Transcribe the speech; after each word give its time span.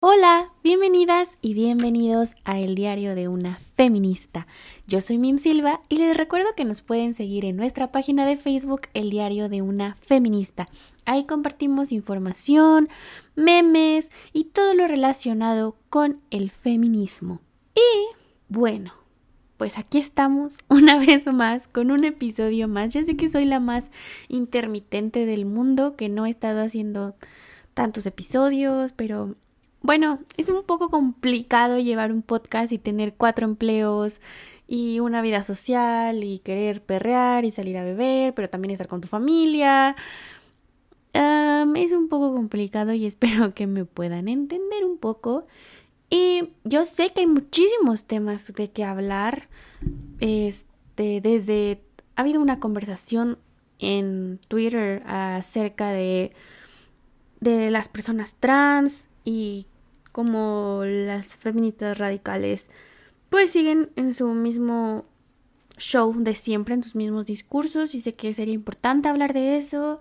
Hola, 0.00 0.52
bienvenidas 0.62 1.38
y 1.42 1.54
bienvenidos 1.54 2.36
a 2.44 2.60
El 2.60 2.76
Diario 2.76 3.16
de 3.16 3.26
una 3.26 3.58
Feminista. 3.74 4.46
Yo 4.86 5.00
soy 5.00 5.18
Mim 5.18 5.38
Silva 5.38 5.80
y 5.88 5.98
les 5.98 6.16
recuerdo 6.16 6.54
que 6.56 6.64
nos 6.64 6.82
pueden 6.82 7.14
seguir 7.14 7.44
en 7.44 7.56
nuestra 7.56 7.90
página 7.90 8.24
de 8.24 8.36
Facebook 8.36 8.82
El 8.94 9.10
Diario 9.10 9.48
de 9.48 9.60
una 9.60 9.96
Feminista. 9.96 10.68
Ahí 11.04 11.26
compartimos 11.26 11.90
información, 11.90 12.88
memes 13.34 14.08
y 14.32 14.44
todo 14.44 14.72
lo 14.72 14.86
relacionado 14.86 15.74
con 15.90 16.20
el 16.30 16.52
feminismo. 16.52 17.40
Y 17.74 18.14
bueno, 18.48 18.92
pues 19.56 19.78
aquí 19.78 19.98
estamos 19.98 20.58
una 20.68 20.96
vez 20.96 21.26
más 21.26 21.66
con 21.66 21.90
un 21.90 22.04
episodio 22.04 22.68
más. 22.68 22.94
Yo 22.94 23.02
sé 23.02 23.16
que 23.16 23.28
soy 23.28 23.46
la 23.46 23.58
más 23.58 23.90
intermitente 24.28 25.26
del 25.26 25.44
mundo, 25.44 25.96
que 25.96 26.08
no 26.08 26.24
he 26.24 26.30
estado 26.30 26.62
haciendo 26.62 27.16
tantos 27.74 28.06
episodios, 28.06 28.92
pero 28.92 29.34
bueno, 29.82 30.20
es 30.36 30.48
un 30.48 30.62
poco 30.64 30.90
complicado 30.90 31.78
llevar 31.78 32.12
un 32.12 32.22
podcast 32.22 32.72
y 32.72 32.78
tener 32.78 33.14
cuatro 33.14 33.46
empleos 33.46 34.20
y 34.66 35.00
una 35.00 35.22
vida 35.22 35.42
social 35.44 36.24
y 36.24 36.40
querer 36.40 36.82
perrear 36.82 37.44
y 37.44 37.50
salir 37.50 37.76
a 37.78 37.84
beber, 37.84 38.34
pero 38.34 38.50
también 38.50 38.72
estar 38.72 38.88
con 38.88 39.00
tu 39.00 39.08
familia. 39.08 39.96
es 41.14 41.92
un 41.92 42.08
poco 42.08 42.34
complicado 42.34 42.92
y 42.92 43.06
espero 43.06 43.54
que 43.54 43.66
me 43.66 43.84
puedan 43.84 44.28
entender 44.28 44.84
un 44.84 44.98
poco. 44.98 45.46
Y 46.10 46.50
yo 46.64 46.84
sé 46.84 47.12
que 47.12 47.20
hay 47.20 47.26
muchísimos 47.26 48.04
temas 48.04 48.52
de 48.52 48.70
que 48.70 48.84
hablar. 48.84 49.48
Este, 50.20 51.20
desde 51.20 51.82
ha 52.16 52.22
habido 52.22 52.40
una 52.40 52.60
conversación 52.60 53.38
en 53.78 54.40
Twitter 54.48 55.02
acerca 55.06 55.90
de 55.90 56.32
de 57.40 57.70
las 57.70 57.88
personas 57.88 58.34
trans 58.40 59.08
y 59.28 59.66
como 60.10 60.84
las 60.86 61.36
feministas 61.36 61.98
radicales 61.98 62.68
pues 63.28 63.50
siguen 63.50 63.90
en 63.96 64.14
su 64.14 64.28
mismo 64.28 65.04
show 65.76 66.14
de 66.16 66.34
siempre, 66.34 66.74
en 66.74 66.82
sus 66.82 66.94
mismos 66.94 67.26
discursos 67.26 67.94
y 67.94 68.00
sé 68.00 68.14
que 68.14 68.32
sería 68.32 68.54
importante 68.54 69.06
hablar 69.06 69.34
de 69.34 69.58
eso. 69.58 70.00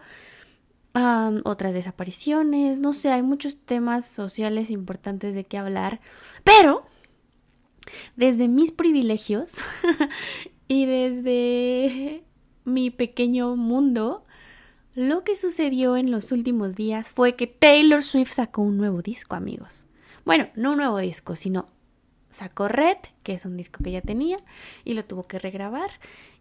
otras 1.43 1.73
desapariciones, 1.73 2.79
no 2.79 2.93
sé, 2.93 3.11
hay 3.11 3.21
muchos 3.21 3.57
temas 3.57 4.07
sociales 4.07 4.69
importantes 4.69 5.35
de 5.35 5.43
qué 5.43 5.57
hablar, 5.57 5.99
pero 6.45 6.85
desde 8.15 8.47
mis 8.47 8.71
privilegios 8.71 9.57
y 10.69 10.85
desde 10.85 12.23
mi 12.63 12.91
pequeño 12.91 13.57
mundo, 13.57 14.23
lo 14.97 15.23
que 15.23 15.35
sucedió 15.35 15.95
en 15.95 16.09
los 16.09 16.31
últimos 16.31 16.73
días 16.73 17.07
fue 17.07 17.35
que 17.35 17.45
Taylor 17.45 18.03
Swift 18.03 18.31
sacó 18.31 18.63
un 18.63 18.77
nuevo 18.77 19.03
disco, 19.03 19.35
amigos. 19.35 19.85
Bueno, 20.25 20.49
no 20.55 20.71
un 20.71 20.77
nuevo 20.77 20.97
disco, 20.97 21.35
sino 21.35 21.67
sacó 22.31 22.67
Red, 22.67 22.97
que 23.21 23.33
es 23.33 23.45
un 23.45 23.57
disco 23.57 23.83
que 23.83 23.91
ya 23.91 24.01
tenía, 24.01 24.37
y 24.85 24.95
lo 24.95 25.05
tuvo 25.05 25.21
que 25.21 25.37
regrabar. 25.37 25.91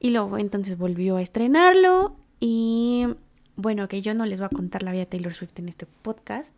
Y 0.01 0.09
luego 0.09 0.39
entonces 0.39 0.79
volvió 0.79 1.17
a 1.17 1.23
estrenarlo. 1.23 2.17
Y 2.41 3.05
bueno, 3.57 3.89
que 3.89 4.01
yo 4.01 4.15
no 4.15 4.25
les 4.25 4.39
voy 4.39 4.47
a 4.47 4.57
contar 4.57 4.83
la 4.83 4.93
vida 4.93 5.01
de 5.01 5.11
Taylor 5.11 5.35
Swift 5.35 5.59
en 5.59 5.69
este 5.69 5.85
podcast. 5.85 6.55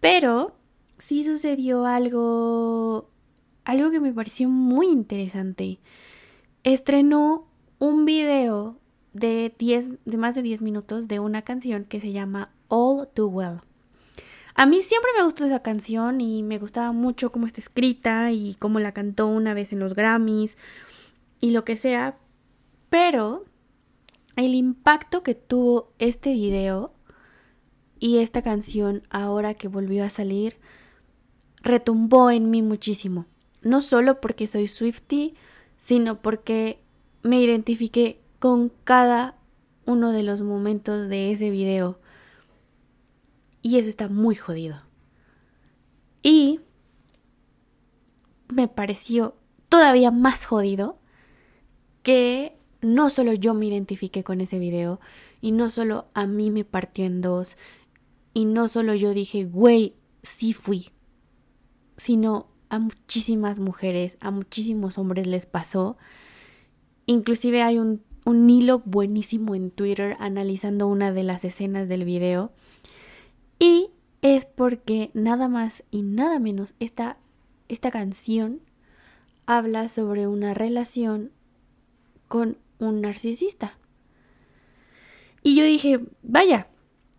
Pero 0.00 0.56
sí 0.98 1.22
sucedió 1.22 1.86
algo. 1.86 3.08
Algo 3.64 3.92
que 3.92 4.00
me 4.00 4.12
pareció 4.12 4.48
muy 4.48 4.88
interesante. 4.88 5.78
Estrenó 6.64 7.46
un 7.78 8.04
video 8.06 8.80
de, 9.12 9.54
10, 9.58 10.04
de 10.04 10.16
más 10.16 10.34
de 10.34 10.42
10 10.42 10.62
minutos 10.62 11.08
de 11.08 11.20
una 11.20 11.42
canción 11.42 11.84
que 11.84 12.00
se 12.00 12.12
llama 12.12 12.52
All 12.68 13.08
Too 13.12 13.26
Well. 13.28 13.60
A 14.54 14.66
mí 14.66 14.82
siempre 14.82 15.10
me 15.16 15.24
gustó 15.24 15.44
esa 15.46 15.62
canción 15.62 16.20
y 16.20 16.42
me 16.42 16.58
gustaba 16.58 16.92
mucho 16.92 17.32
cómo 17.32 17.46
está 17.46 17.60
escrita 17.60 18.32
y 18.32 18.56
cómo 18.58 18.80
la 18.80 18.92
cantó 18.92 19.26
una 19.26 19.54
vez 19.54 19.72
en 19.72 19.78
los 19.78 19.94
Grammys 19.94 20.56
y 21.40 21.52
lo 21.52 21.64
que 21.64 21.76
sea, 21.76 22.18
pero 22.90 23.44
el 24.36 24.54
impacto 24.54 25.22
que 25.22 25.34
tuvo 25.34 25.92
este 25.98 26.32
video 26.32 26.92
y 27.98 28.18
esta 28.18 28.42
canción 28.42 29.02
ahora 29.10 29.54
que 29.54 29.68
volvió 29.68 30.04
a 30.04 30.10
salir 30.10 30.56
retumbó 31.62 32.30
en 32.30 32.50
mí 32.50 32.62
muchísimo. 32.62 33.26
No 33.62 33.80
solo 33.80 34.20
porque 34.20 34.46
soy 34.46 34.68
Swifty, 34.68 35.34
sino 35.76 36.20
porque 36.22 36.80
me 37.22 37.40
identifiqué 37.40 38.20
con 38.40 38.72
cada 38.82 39.36
uno 39.86 40.10
de 40.10 40.24
los 40.24 40.42
momentos 40.42 41.08
de 41.08 41.30
ese 41.30 41.50
video. 41.50 42.00
Y 43.62 43.78
eso 43.78 43.88
está 43.88 44.08
muy 44.08 44.34
jodido. 44.34 44.82
Y 46.22 46.60
me 48.48 48.66
pareció 48.66 49.36
todavía 49.68 50.10
más 50.10 50.44
jodido 50.44 50.98
que 52.02 52.56
no 52.80 53.10
solo 53.10 53.34
yo 53.34 53.54
me 53.54 53.66
identifiqué 53.66 54.24
con 54.24 54.40
ese 54.40 54.58
video 54.58 55.00
y 55.40 55.52
no 55.52 55.70
solo 55.70 56.08
a 56.14 56.26
mí 56.26 56.50
me 56.50 56.64
partió 56.64 57.04
en 57.04 57.20
dos 57.20 57.56
y 58.32 58.46
no 58.46 58.68
solo 58.68 58.94
yo 58.94 59.12
dije, 59.12 59.44
güey, 59.44 59.94
sí 60.22 60.52
fui, 60.52 60.90
sino 61.96 62.48
a 62.70 62.78
muchísimas 62.78 63.58
mujeres, 63.58 64.16
a 64.20 64.30
muchísimos 64.30 64.96
hombres 64.96 65.26
les 65.26 65.44
pasó. 65.44 65.98
Inclusive 67.06 67.62
hay 67.62 67.78
un 67.78 68.02
un 68.24 68.48
hilo 68.48 68.80
buenísimo 68.84 69.54
en 69.54 69.70
Twitter 69.70 70.16
analizando 70.20 70.88
una 70.88 71.12
de 71.12 71.22
las 71.22 71.44
escenas 71.44 71.88
del 71.88 72.04
video. 72.04 72.52
Y 73.58 73.90
es 74.22 74.44
porque 74.44 75.10
nada 75.14 75.48
más 75.48 75.84
y 75.90 76.02
nada 76.02 76.38
menos 76.38 76.74
esta, 76.80 77.18
esta 77.68 77.90
canción 77.90 78.60
habla 79.46 79.88
sobre 79.88 80.26
una 80.26 80.54
relación 80.54 81.30
con 82.28 82.58
un 82.78 83.00
narcisista. 83.00 83.78
Y 85.42 85.56
yo 85.56 85.64
dije, 85.64 86.00
vaya, 86.22 86.68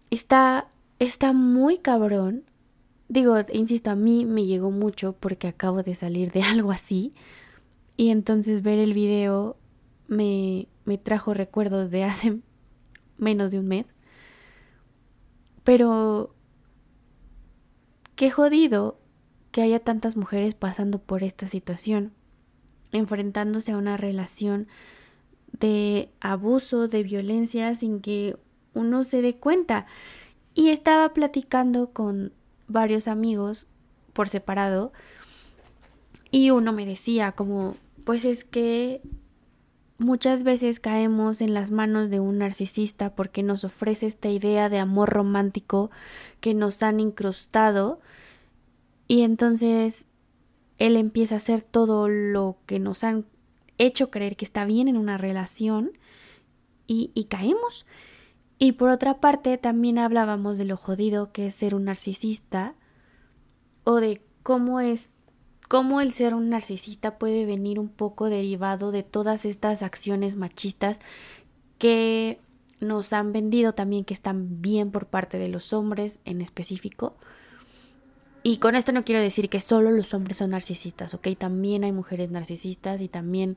está, 0.09 0.69
está 0.99 1.33
muy 1.33 1.79
cabrón. 1.79 2.43
Digo, 3.09 3.35
insisto, 3.51 3.89
a 3.89 3.95
mí 3.95 4.25
me 4.25 4.45
llegó 4.45 4.71
mucho 4.71 5.13
porque 5.13 5.47
acabo 5.47 5.83
de 5.83 5.95
salir 5.95 6.31
de 6.31 6.43
algo 6.43 6.71
así. 6.71 7.13
Y 7.97 8.09
entonces 8.09 8.61
ver 8.61 8.79
el 8.79 8.93
video 8.93 9.57
me, 10.07 10.67
me 10.85 10.97
trajo 10.97 11.33
recuerdos 11.33 11.91
de 11.91 12.03
hace 12.03 12.39
menos 13.17 13.51
de 13.51 13.59
un 13.59 13.67
mes. 13.67 13.87
Pero 15.63 16.33
qué 18.15 18.31
jodido 18.31 18.99
que 19.51 19.61
haya 19.61 19.79
tantas 19.79 20.15
mujeres 20.15 20.53
pasando 20.55 20.99
por 20.99 21.23
esta 21.23 21.47
situación, 21.47 22.13
enfrentándose 22.91 23.73
a 23.73 23.77
una 23.77 23.97
relación 23.97 24.67
de 25.59 26.09
abuso, 26.19 26.87
de 26.87 27.03
violencia, 27.03 27.75
sin 27.75 28.01
que 28.01 28.37
uno 28.73 29.03
se 29.03 29.21
dé 29.21 29.35
cuenta. 29.35 29.85
Y 30.53 30.69
estaba 30.69 31.13
platicando 31.13 31.91
con 31.91 32.33
varios 32.67 33.07
amigos 33.07 33.67
por 34.13 34.29
separado 34.29 34.91
y 36.31 36.51
uno 36.51 36.71
me 36.73 36.85
decía 36.85 37.33
como, 37.33 37.75
pues 38.05 38.25
es 38.25 38.45
que 38.45 39.01
Muchas 40.01 40.41
veces 40.41 40.79
caemos 40.79 41.41
en 41.41 41.53
las 41.53 41.69
manos 41.69 42.09
de 42.09 42.19
un 42.19 42.39
narcisista 42.39 43.13
porque 43.13 43.43
nos 43.43 43.63
ofrece 43.63 44.07
esta 44.07 44.29
idea 44.29 44.67
de 44.67 44.79
amor 44.79 45.09
romántico 45.09 45.91
que 46.39 46.55
nos 46.55 46.81
han 46.81 46.99
incrustado 46.99 47.99
y 49.07 49.21
entonces 49.21 50.07
él 50.79 50.97
empieza 50.97 51.35
a 51.35 51.37
hacer 51.37 51.61
todo 51.61 52.09
lo 52.09 52.57
que 52.65 52.79
nos 52.79 53.03
han 53.03 53.27
hecho 53.77 54.09
creer 54.09 54.37
que 54.37 54.45
está 54.45 54.65
bien 54.65 54.87
en 54.87 54.97
una 54.97 55.19
relación 55.19 55.91
y, 56.87 57.11
y 57.13 57.25
caemos. 57.25 57.85
Y 58.57 58.71
por 58.71 58.89
otra 58.89 59.19
parte 59.19 59.59
también 59.59 59.99
hablábamos 59.99 60.57
de 60.57 60.65
lo 60.65 60.77
jodido 60.77 61.31
que 61.31 61.45
es 61.45 61.53
ser 61.53 61.75
un 61.75 61.85
narcisista 61.85 62.73
o 63.83 63.97
de 63.97 64.23
cómo 64.41 64.79
es 64.79 65.11
cómo 65.71 66.01
el 66.01 66.11
ser 66.11 66.33
un 66.33 66.49
narcisista 66.49 67.17
puede 67.17 67.45
venir 67.45 67.79
un 67.79 67.87
poco 67.87 68.25
derivado 68.25 68.91
de 68.91 69.03
todas 69.03 69.45
estas 69.45 69.83
acciones 69.83 70.35
machistas 70.35 70.99
que 71.77 72.41
nos 72.81 73.13
han 73.13 73.31
vendido 73.31 73.73
también 73.73 74.03
que 74.03 74.13
están 74.13 74.61
bien 74.61 74.91
por 74.91 75.05
parte 75.05 75.37
de 75.37 75.47
los 75.47 75.71
hombres 75.71 76.19
en 76.25 76.41
específico 76.41 77.15
Y 78.43 78.57
con 78.57 78.75
esto 78.75 78.91
no 78.91 79.05
quiero 79.05 79.21
decir 79.21 79.47
que 79.47 79.61
solo 79.61 79.91
los 79.91 80.13
hombres 80.13 80.35
son 80.35 80.49
narcisistas, 80.49 81.13
¿ok? 81.13 81.29
También 81.37 81.85
hay 81.85 81.93
mujeres 81.93 82.29
narcisistas 82.29 82.99
y 82.99 83.07
también 83.07 83.55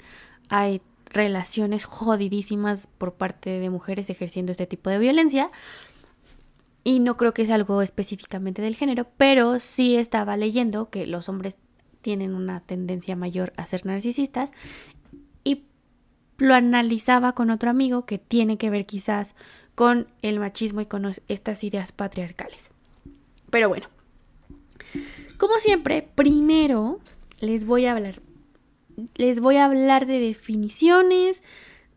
hay 0.48 0.82
relaciones 1.06 1.84
jodidísimas 1.84 2.86
por 2.96 3.14
parte 3.14 3.58
de 3.58 3.70
mujeres 3.70 4.08
ejerciendo 4.08 4.52
este 4.52 4.68
tipo 4.68 4.88
de 4.88 5.00
violencia. 5.00 5.50
Y 6.84 7.00
no 7.00 7.16
creo 7.16 7.34
que 7.34 7.42
es 7.42 7.50
algo 7.50 7.82
específicamente 7.82 8.62
del 8.62 8.76
género, 8.76 9.08
pero 9.16 9.58
sí 9.58 9.96
estaba 9.96 10.36
leyendo 10.36 10.90
que 10.90 11.08
los 11.08 11.28
hombres 11.28 11.56
tienen 12.04 12.34
una 12.34 12.60
tendencia 12.60 13.16
mayor 13.16 13.52
a 13.56 13.66
ser 13.66 13.84
narcisistas 13.86 14.52
y 15.42 15.64
lo 16.38 16.54
analizaba 16.54 17.32
con 17.32 17.50
otro 17.50 17.70
amigo 17.70 18.04
que 18.04 18.18
tiene 18.18 18.58
que 18.58 18.70
ver 18.70 18.84
quizás 18.84 19.34
con 19.74 20.06
el 20.22 20.38
machismo 20.38 20.82
y 20.82 20.86
con 20.86 21.10
estas 21.28 21.64
ideas 21.64 21.90
patriarcales. 21.90 22.70
Pero 23.50 23.68
bueno, 23.70 23.88
como 25.38 25.58
siempre, 25.58 26.08
primero 26.14 27.00
les 27.40 27.64
voy 27.64 27.86
a 27.86 27.92
hablar 27.92 28.20
les 29.14 29.40
voy 29.40 29.56
a 29.56 29.64
hablar 29.64 30.06
de 30.06 30.20
definiciones 30.20 31.42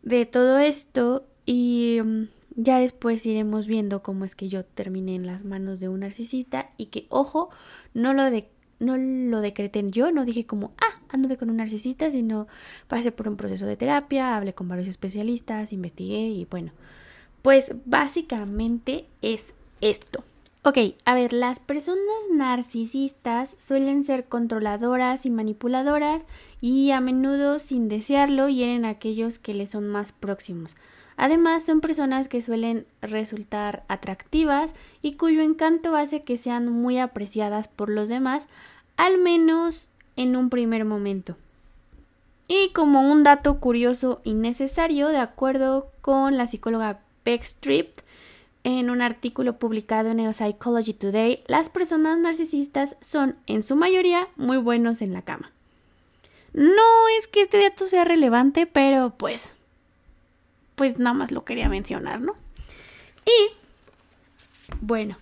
de 0.02 0.26
todo 0.26 0.58
esto 0.58 1.26
y 1.46 1.98
mm, 2.02 2.24
ya 2.56 2.78
después 2.78 3.24
iremos 3.26 3.66
viendo 3.66 4.02
cómo 4.02 4.24
es 4.24 4.34
que 4.34 4.48
yo 4.48 4.64
terminé 4.64 5.14
en 5.14 5.26
las 5.26 5.44
manos 5.44 5.80
de 5.80 5.88
un 5.88 6.00
narcisista 6.00 6.70
y 6.76 6.86
que 6.86 7.06
ojo, 7.08 7.50
no 7.94 8.14
lo 8.14 8.24
de 8.30 8.50
no 8.78 8.96
lo 8.96 9.40
decreté 9.40 9.84
yo, 9.90 10.10
no 10.12 10.24
dije 10.24 10.46
como, 10.46 10.72
ah, 10.80 11.00
anduve 11.08 11.36
con 11.36 11.50
un 11.50 11.56
narcisista, 11.56 12.10
sino 12.10 12.46
pasé 12.86 13.12
por 13.12 13.28
un 13.28 13.36
proceso 13.36 13.66
de 13.66 13.76
terapia, 13.76 14.36
hablé 14.36 14.54
con 14.54 14.68
varios 14.68 14.88
especialistas, 14.88 15.72
investigué 15.72 16.28
y 16.28 16.44
bueno, 16.44 16.72
pues 17.42 17.72
básicamente 17.84 19.06
es 19.22 19.54
esto. 19.80 20.24
Ok, 20.64 20.78
a 21.04 21.14
ver, 21.14 21.32
las 21.32 21.60
personas 21.60 22.00
narcisistas 22.32 23.54
suelen 23.58 24.04
ser 24.04 24.24
controladoras 24.28 25.24
y 25.24 25.30
manipuladoras 25.30 26.26
y 26.60 26.90
a 26.90 27.00
menudo 27.00 27.58
sin 27.58 27.88
desearlo 27.88 28.48
hieren 28.48 28.84
a 28.84 28.90
aquellos 28.90 29.38
que 29.38 29.54
les 29.54 29.70
son 29.70 29.88
más 29.88 30.12
próximos. 30.12 30.76
Además, 31.18 31.64
son 31.64 31.80
personas 31.80 32.28
que 32.28 32.40
suelen 32.40 32.86
resultar 33.02 33.82
atractivas 33.88 34.70
y 35.02 35.14
cuyo 35.14 35.42
encanto 35.42 35.96
hace 35.96 36.22
que 36.22 36.38
sean 36.38 36.68
muy 36.68 36.98
apreciadas 36.98 37.66
por 37.66 37.88
los 37.88 38.08
demás, 38.08 38.46
al 38.96 39.18
menos 39.18 39.90
en 40.14 40.36
un 40.36 40.48
primer 40.48 40.84
momento. 40.84 41.36
Y 42.46 42.70
como 42.70 43.00
un 43.00 43.24
dato 43.24 43.58
curioso 43.58 44.20
y 44.22 44.34
necesario, 44.34 45.08
de 45.08 45.18
acuerdo 45.18 45.90
con 46.02 46.36
la 46.36 46.46
psicóloga 46.46 47.00
Beck 47.24 47.44
en 48.62 48.88
un 48.88 49.02
artículo 49.02 49.58
publicado 49.58 50.10
en 50.10 50.20
el 50.20 50.32
Psychology 50.32 50.92
Today, 50.92 51.42
las 51.48 51.68
personas 51.68 52.16
narcisistas 52.18 52.96
son 53.00 53.34
en 53.48 53.64
su 53.64 53.74
mayoría 53.74 54.28
muy 54.36 54.58
buenos 54.58 55.02
en 55.02 55.12
la 55.12 55.22
cama. 55.22 55.50
No 56.52 57.08
es 57.18 57.26
que 57.26 57.42
este 57.42 57.60
dato 57.60 57.88
sea 57.88 58.04
relevante, 58.04 58.66
pero 58.66 59.14
pues 59.18 59.57
pues 60.78 60.98
nada 60.98 61.12
más 61.12 61.30
lo 61.30 61.44
quería 61.44 61.68
mencionar, 61.68 62.22
¿no? 62.22 62.32
Y, 63.26 63.52
bueno, 64.80 65.18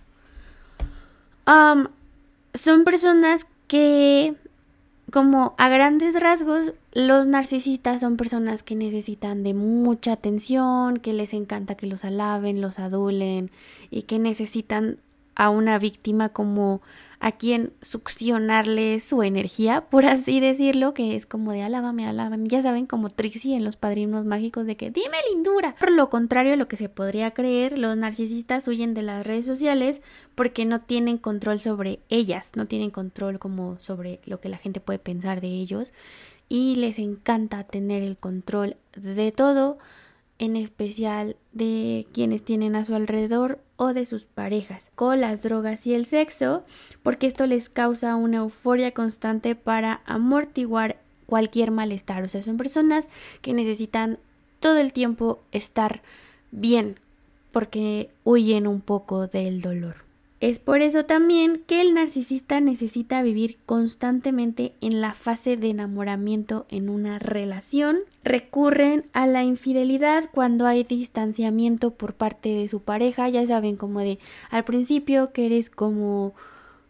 son 2.53 2.83
personas 2.85 3.45
que, 3.67 4.35
como 5.11 5.55
a 5.57 5.67
grandes 5.67 6.17
rasgos, 6.17 6.73
los 6.93 7.27
narcisistas 7.27 7.99
son 7.99 8.15
personas 8.15 8.63
que 8.63 8.75
necesitan 8.75 9.43
de 9.43 9.53
mucha 9.53 10.13
atención, 10.13 10.97
que 10.97 11.11
les 11.11 11.33
encanta 11.33 11.75
que 11.75 11.87
los 11.87 12.05
alaben, 12.05 12.61
los 12.61 12.79
adulen 12.79 13.51
y 13.91 14.03
que 14.03 14.19
necesitan 14.19 14.99
a 15.35 15.49
una 15.49 15.79
víctima 15.79 16.29
como 16.29 16.81
a 17.19 17.31
quien 17.31 17.73
succionarle 17.81 18.99
su 18.99 19.23
energía, 19.23 19.81
por 19.89 20.05
así 20.05 20.39
decirlo, 20.39 20.93
que 20.93 21.15
es 21.15 21.25
como 21.25 21.51
de 21.51 21.63
alábame, 21.63 22.07
alábame, 22.07 22.47
ya 22.47 22.61
saben, 22.61 22.85
como 22.85 23.09
Trixie 23.09 23.55
en 23.55 23.63
los 23.63 23.75
padrinos 23.75 24.25
mágicos 24.25 24.65
de 24.65 24.77
que 24.77 24.91
dime 24.91 25.17
lindura. 25.31 25.75
Por 25.79 25.91
lo 25.91 26.09
contrario 26.09 26.53
a 26.53 26.57
lo 26.57 26.67
que 26.67 26.77
se 26.77 26.89
podría 26.89 27.31
creer, 27.31 27.77
los 27.77 27.97
narcisistas 27.97 28.67
huyen 28.67 28.93
de 28.93 29.01
las 29.01 29.25
redes 29.25 29.45
sociales 29.45 30.01
porque 30.35 30.65
no 30.65 30.81
tienen 30.81 31.17
control 31.17 31.59
sobre 31.59 31.99
ellas, 32.09 32.51
no 32.55 32.67
tienen 32.67 32.91
control 32.91 33.39
como 33.39 33.79
sobre 33.79 34.19
lo 34.25 34.39
que 34.39 34.49
la 34.49 34.57
gente 34.57 34.79
puede 34.79 34.99
pensar 34.99 35.41
de 35.41 35.47
ellos 35.47 35.93
y 36.49 36.75
les 36.75 36.99
encanta 36.99 37.63
tener 37.63 38.03
el 38.03 38.17
control 38.17 38.77
de 38.95 39.31
todo 39.31 39.77
en 40.39 40.55
especial 40.55 41.35
de 41.51 42.07
quienes 42.13 42.43
tienen 42.43 42.75
a 42.75 42.85
su 42.85 42.95
alrededor 42.95 43.59
o 43.75 43.93
de 43.93 44.05
sus 44.05 44.23
parejas, 44.23 44.83
con 44.95 45.21
las 45.21 45.43
drogas 45.43 45.85
y 45.87 45.93
el 45.93 46.05
sexo, 46.05 46.63
porque 47.03 47.27
esto 47.27 47.45
les 47.45 47.69
causa 47.69 48.15
una 48.15 48.37
euforia 48.37 48.91
constante 48.91 49.55
para 49.55 50.01
amortiguar 50.05 50.97
cualquier 51.25 51.71
malestar. 51.71 52.23
O 52.23 52.29
sea, 52.29 52.41
son 52.41 52.57
personas 52.57 53.09
que 53.41 53.53
necesitan 53.53 54.19
todo 54.59 54.77
el 54.77 54.93
tiempo 54.93 55.39
estar 55.51 56.01
bien 56.51 56.99
porque 57.51 58.09
huyen 58.23 58.67
un 58.67 58.81
poco 58.81 59.27
del 59.27 59.61
dolor. 59.61 60.06
Es 60.39 60.59
por 60.59 60.81
eso 60.81 61.05
también 61.05 61.63
que 61.65 61.81
el 61.81 61.95
narcisista 61.95 62.59
necesita 62.61 63.23
vivir 63.23 63.57
constantemente 63.65 64.73
en 64.81 65.01
la 65.01 65.15
fase 65.15 65.57
de 65.57 65.71
enamoramiento 65.71 66.67
en 66.69 66.89
una 66.89 67.17
relación. 67.17 67.97
Recurren 68.23 69.05
a 69.13 69.25
la 69.25 69.43
infidelidad 69.43 70.29
cuando 70.31 70.67
hay 70.67 70.83
distanciamiento 70.83 71.91
por 71.91 72.13
parte 72.13 72.49
de 72.49 72.67
su 72.67 72.81
pareja, 72.81 73.27
ya 73.29 73.47
saben 73.47 73.77
como 73.77 74.01
de 74.01 74.19
al 74.51 74.63
principio 74.63 75.31
que 75.31 75.47
eres 75.47 75.71
como 75.71 76.35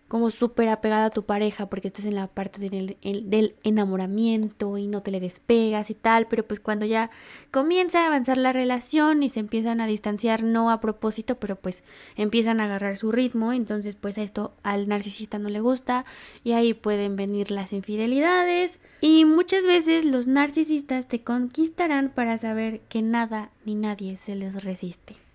como 0.08 0.30
súper 0.30 0.70
apegada 0.70 1.06
a 1.06 1.10
tu 1.10 1.24
pareja 1.24 1.68
porque 1.68 1.88
estás 1.88 2.06
en 2.06 2.16
la 2.16 2.28
parte 2.28 2.70
del, 2.70 3.56
enamoramiento 3.64 4.78
y 4.78 4.88
no 4.88 5.02
te 5.02 5.12
le 5.12 5.20
despegas 5.20 5.90
y 5.90 5.96
tal, 5.96 6.28
pero 6.28 6.46
pues 6.46 6.60
cuando 6.60 6.86
ya 6.86 7.10
comienza 7.52 8.04
a 8.04 8.08
avanzar 8.08 8.38
la 8.38 8.54
relación 8.54 9.24
y 9.24 9.30
se 9.30 9.40
empiezan 9.40 9.82
a 9.82 9.88
distanciar, 9.88 10.44
no 10.44 10.72
a 10.72 10.80
propósito, 10.80 11.36
pero 11.36 11.56
pues 11.56 11.84
empiezan 12.16 12.62
a 12.62 12.66
agarrar 12.66 12.98
su 12.98 13.12
ritmo, 13.12 13.52
entonces 13.52 13.96
pues 13.96 14.18
esto 14.18 14.54
al 14.64 14.88
narcisista 14.88 15.40
no 15.40 15.50
le 15.50 15.60
gusta 15.60 16.06
y 16.44 16.54
ahí 16.54 16.74
pueden 16.74 17.16
venir 17.16 17.52
las 17.52 17.74
infidelidades 17.74 18.80
y 19.02 19.26
muchas 19.26 19.66
veces 19.66 20.06
los 20.06 20.28
narcisistas 20.28 21.08
te 21.08 21.22
conquistarán 21.24 22.10
para 22.10 22.38
saber 22.38 22.80
que 22.90 23.02
nada 23.02 23.52
ni 23.66 23.76
nadie 23.76 24.18
se 24.18 24.36
les 24.36 24.64
resiste. 24.64 25.27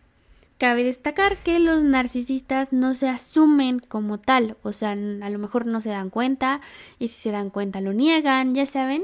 Cabe 0.63 0.85
destacar 0.85 1.39
que 1.39 1.59
los 1.59 1.83
narcisistas 1.83 2.73
no 2.73 2.95
se 2.95 3.09
asumen 3.09 3.81
como 3.81 4.19
tal, 4.21 4.57
o 4.63 4.73
sea, 4.73 4.93
a 4.93 4.95
lo 5.31 5.39
mejor 5.41 5.67
no 5.67 5.81
se 5.81 5.89
dan 5.89 6.09
cuenta 6.09 6.61
y 7.01 7.09
si 7.09 7.19
se 7.19 7.33
dan 7.33 7.51
cuenta 7.51 7.81
lo 7.81 7.93
niegan, 7.93 8.55
ya 8.55 8.65
saben, 8.65 9.03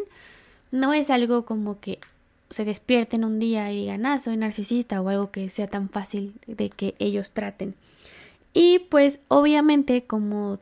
no 0.70 0.94
es 0.94 1.10
algo 1.10 1.44
como 1.46 1.80
que 1.80 1.98
se 2.50 2.64
despierten 2.64 3.24
un 3.24 3.40
día 3.40 3.72
y 3.72 3.76
digan, 3.80 4.06
ah, 4.06 4.20
soy 4.20 4.36
narcisista 4.36 5.00
o 5.00 5.08
algo 5.08 5.32
que 5.32 5.50
sea 5.50 5.66
tan 5.66 5.88
fácil 5.88 6.34
de 6.46 6.70
que 6.70 6.94
ellos 7.00 7.32
traten. 7.32 7.74
Y 8.54 8.78
pues 8.78 9.18
obviamente 9.26 10.04
como 10.04 10.60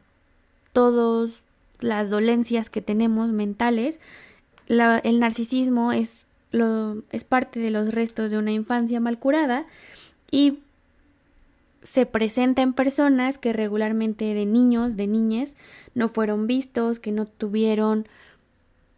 todas 0.73 1.43
las 1.79 2.09
dolencias 2.09 2.71
que 2.71 2.81
tenemos 2.81 3.29
mentales, 3.33 4.01
el 4.67 5.21
narcisismo 5.21 5.93
es, 5.93 6.27
lo, 6.53 7.03
es 7.13 7.25
parte 7.25 7.61
de 7.61 7.71
los 7.71 7.93
restos 7.93 8.31
de 8.31 8.39
una 8.39 8.53
infancia 8.53 8.99
mal 8.99 9.19
curada 9.19 9.67
y 10.31 10.61
se 11.87 12.05
presenta 12.05 12.63
en 12.63 12.73
personas 12.73 13.39
que 13.39 13.53
regularmente 13.53 14.35
de 14.35 14.45
niños, 14.45 14.97
de 14.97 15.07
niñas, 15.07 15.55
no 15.95 16.09
fueron 16.09 16.49
vistos, 16.49 16.99
que 16.99 17.13
no 17.13 17.27
tuvieron 17.27 18.09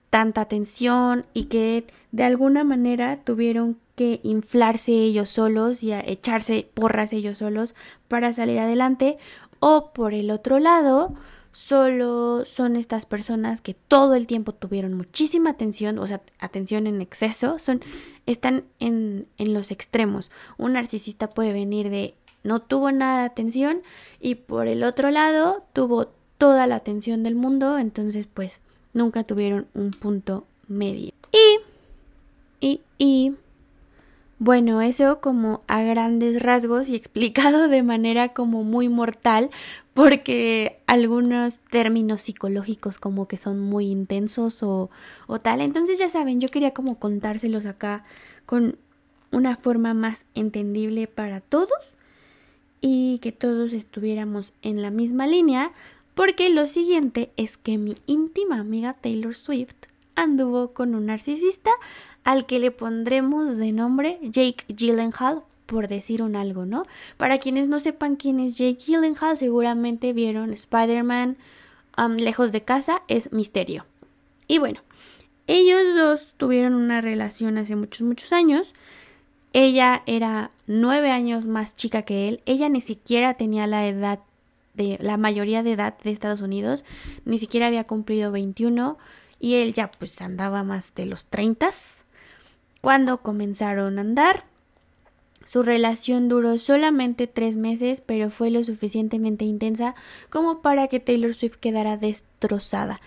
tanta 0.09 0.41
atención 0.41 1.27
y 1.35 1.45
que 1.45 1.85
de 2.13 2.25
alguna 2.25 2.65
manera 2.65 3.19
tuvieron 3.25 3.77
que 3.95 4.21
inflarse 4.23 4.93
ellos 4.93 5.29
solos 5.29 5.83
y 5.83 5.93
echarse 5.93 6.67
porras 6.73 7.13
ellos 7.13 7.39
solos 7.39 7.75
para 8.09 8.33
salir 8.33 8.59
adelante 8.59 9.19
o 9.61 9.93
por 9.93 10.15
el 10.15 10.31
otro 10.31 10.59
lado 10.59 11.15
solo 11.53 12.47
son 12.47 12.75
estas 12.75 13.05
personas 13.05 13.61
que 13.61 13.75
todo 13.75 14.15
el 14.15 14.27
tiempo 14.27 14.53
tuvieron 14.55 14.95
muchísima 14.95 15.51
atención, 15.51 15.99
o 15.99 16.07
sea, 16.07 16.23
atención 16.39 16.87
en 16.87 17.03
exceso, 17.03 17.59
son 17.59 17.83
están 18.25 18.65
en, 18.79 19.27
en 19.37 19.53
los 19.53 19.73
extremos. 19.73 20.31
Un 20.57 20.75
narcisista 20.75 21.29
puede 21.29 21.53
venir 21.53 21.91
de 21.91 22.15
no 22.49 22.61
tuvo 22.61 22.91
nada 22.91 23.21
de 23.21 23.27
atención 23.27 23.83
y 24.21 24.37
por 24.37 24.67
el 24.67 24.83
otro 24.83 25.11
lado 25.11 25.65
tuvo 25.75 26.09
toda 26.39 26.67
la 26.67 26.77
atención 26.77 27.23
del 27.23 27.35
mundo, 27.35 27.79
entonces 27.79 28.27
pues 28.33 28.61
nunca 28.95 29.25
tuvieron 29.25 29.67
un 29.75 29.91
punto 29.91 30.47
medio. 30.67 31.13
Y, 31.31 32.67
y, 32.67 32.81
y, 32.97 33.35
bueno, 34.39 34.81
eso 34.81 35.21
como 35.21 35.63
a 35.67 35.83
grandes 35.83 36.43
rasgos 36.43 36.89
y 36.89 36.97
explicado 36.97 37.69
de 37.69 37.83
manera 37.83 38.33
como 38.33 38.65
muy 38.65 38.89
mortal, 38.89 39.51
porque 39.93 40.81
algunos 40.87 41.59
términos 41.59 42.23
psicológicos 42.23 42.99
como 42.99 43.29
que 43.29 43.37
son 43.37 43.61
muy 43.61 43.91
intensos 43.91 44.63
o, 44.63 44.91
o 45.27 45.41
tal. 45.41 45.61
Entonces 45.61 45.99
ya 45.99 46.09
saben, 46.09 46.41
yo 46.41 46.51
quería 46.51 46.73
como 46.73 46.99
contárselos 46.99 47.67
acá 47.67 48.05
con 48.47 48.79
una 49.33 49.57
forma 49.57 49.93
más 49.93 50.25
entendible 50.35 51.07
para 51.09 51.41
todos 51.41 51.98
y 52.81 53.19
que 53.19 53.33
todos 53.33 53.73
estuviéramos 53.73 54.55
en 54.63 54.83
la 54.83 54.91
misma 54.91 55.27
línea 55.27 55.73
Porque 56.15 56.49
lo 56.51 56.67
siguiente 56.67 57.31
es 57.37 57.57
que 57.57 57.79
mi 57.79 57.95
íntima 58.07 58.59
amiga 58.59 58.95
Taylor 58.95 59.35
Swift 59.35 59.77
anduvo 60.15 60.73
con 60.73 60.95
un 60.95 61.07
narcisista 61.07 61.71
al 62.25 62.45
que 62.47 62.59
le 62.59 62.71
pondremos 62.71 63.57
de 63.57 63.73
nombre 63.73 64.19
Jake 64.23 64.65
Gyllenhaal 64.69 65.43
por 65.69 65.87
decir 65.87 66.23
un 66.23 66.35
algo, 66.35 66.65
¿no? 66.65 66.85
Para 67.19 67.39
quienes 67.39 67.69
no 67.69 67.79
sepan 67.79 68.17
quién 68.17 68.41
es 68.41 68.55
Jake 68.57 68.79
Gyllenhaal, 68.87 69.37
seguramente 69.37 70.15
vieron 70.15 70.55
Spider-Man 70.55 71.37
um, 71.99 72.15
Lejos 72.15 72.53
de 72.53 72.63
casa, 72.63 73.03
es 73.07 73.33
Misterio. 73.33 73.85
Y 74.47 74.59
bueno, 74.59 74.81
ellos 75.47 75.83
dos 75.95 76.33
tuvieron 76.39 76.75
una 76.75 77.03
relación 77.03 77.59
hace 77.59 77.77
muchos, 77.77 78.01
muchos 78.01 78.33
años. 78.33 78.75
Ella 79.53 80.03
era 80.07 80.51
nueve 80.69 81.11
años 81.11 81.47
más 81.47 81.75
chica 81.75 82.03
que 82.03 82.29
él. 82.29 82.41
Ella 82.47 82.69
ni 82.69 82.81
siquiera 82.81 83.35
tenía 83.35 83.67
la 83.67 83.89
edad 83.89 84.21
de 84.75 84.97
la 85.01 85.17
mayoría 85.17 85.65
de 85.65 85.73
edad 85.73 85.99
de 85.99 86.13
Estados 86.13 86.41
Unidos. 86.41 86.85
Ni 87.25 87.39
siquiera 87.39 87.67
había 87.67 87.85
cumplido 87.85 88.31
21 88.31 88.97
y 89.41 89.55
él 89.55 89.75
ya 89.75 89.91
pues 89.91 90.21
andaba 90.21 90.63
más 90.63 90.95
de 90.95 91.07
los 91.07 91.25
30 91.27 91.71
cuando 92.81 93.19
comenzaron 93.23 93.99
a 93.99 94.03
andar. 94.03 94.45
Su 95.45 95.63
relación 95.63 96.29
duró 96.29 96.59
solamente 96.59 97.27
tres 97.27 97.57
meses, 97.57 98.03
pero 98.03 98.29
fue 98.29 98.51
lo 98.51 98.63
suficientemente 98.65 99.47
intensa 99.47 99.95
como 100.29 100.61
para 100.61 100.89
que 100.89 101.01
Taylor 101.01 101.35
Swift 101.35 101.57
quedara 101.57 101.97
destrozada. 101.97 103.01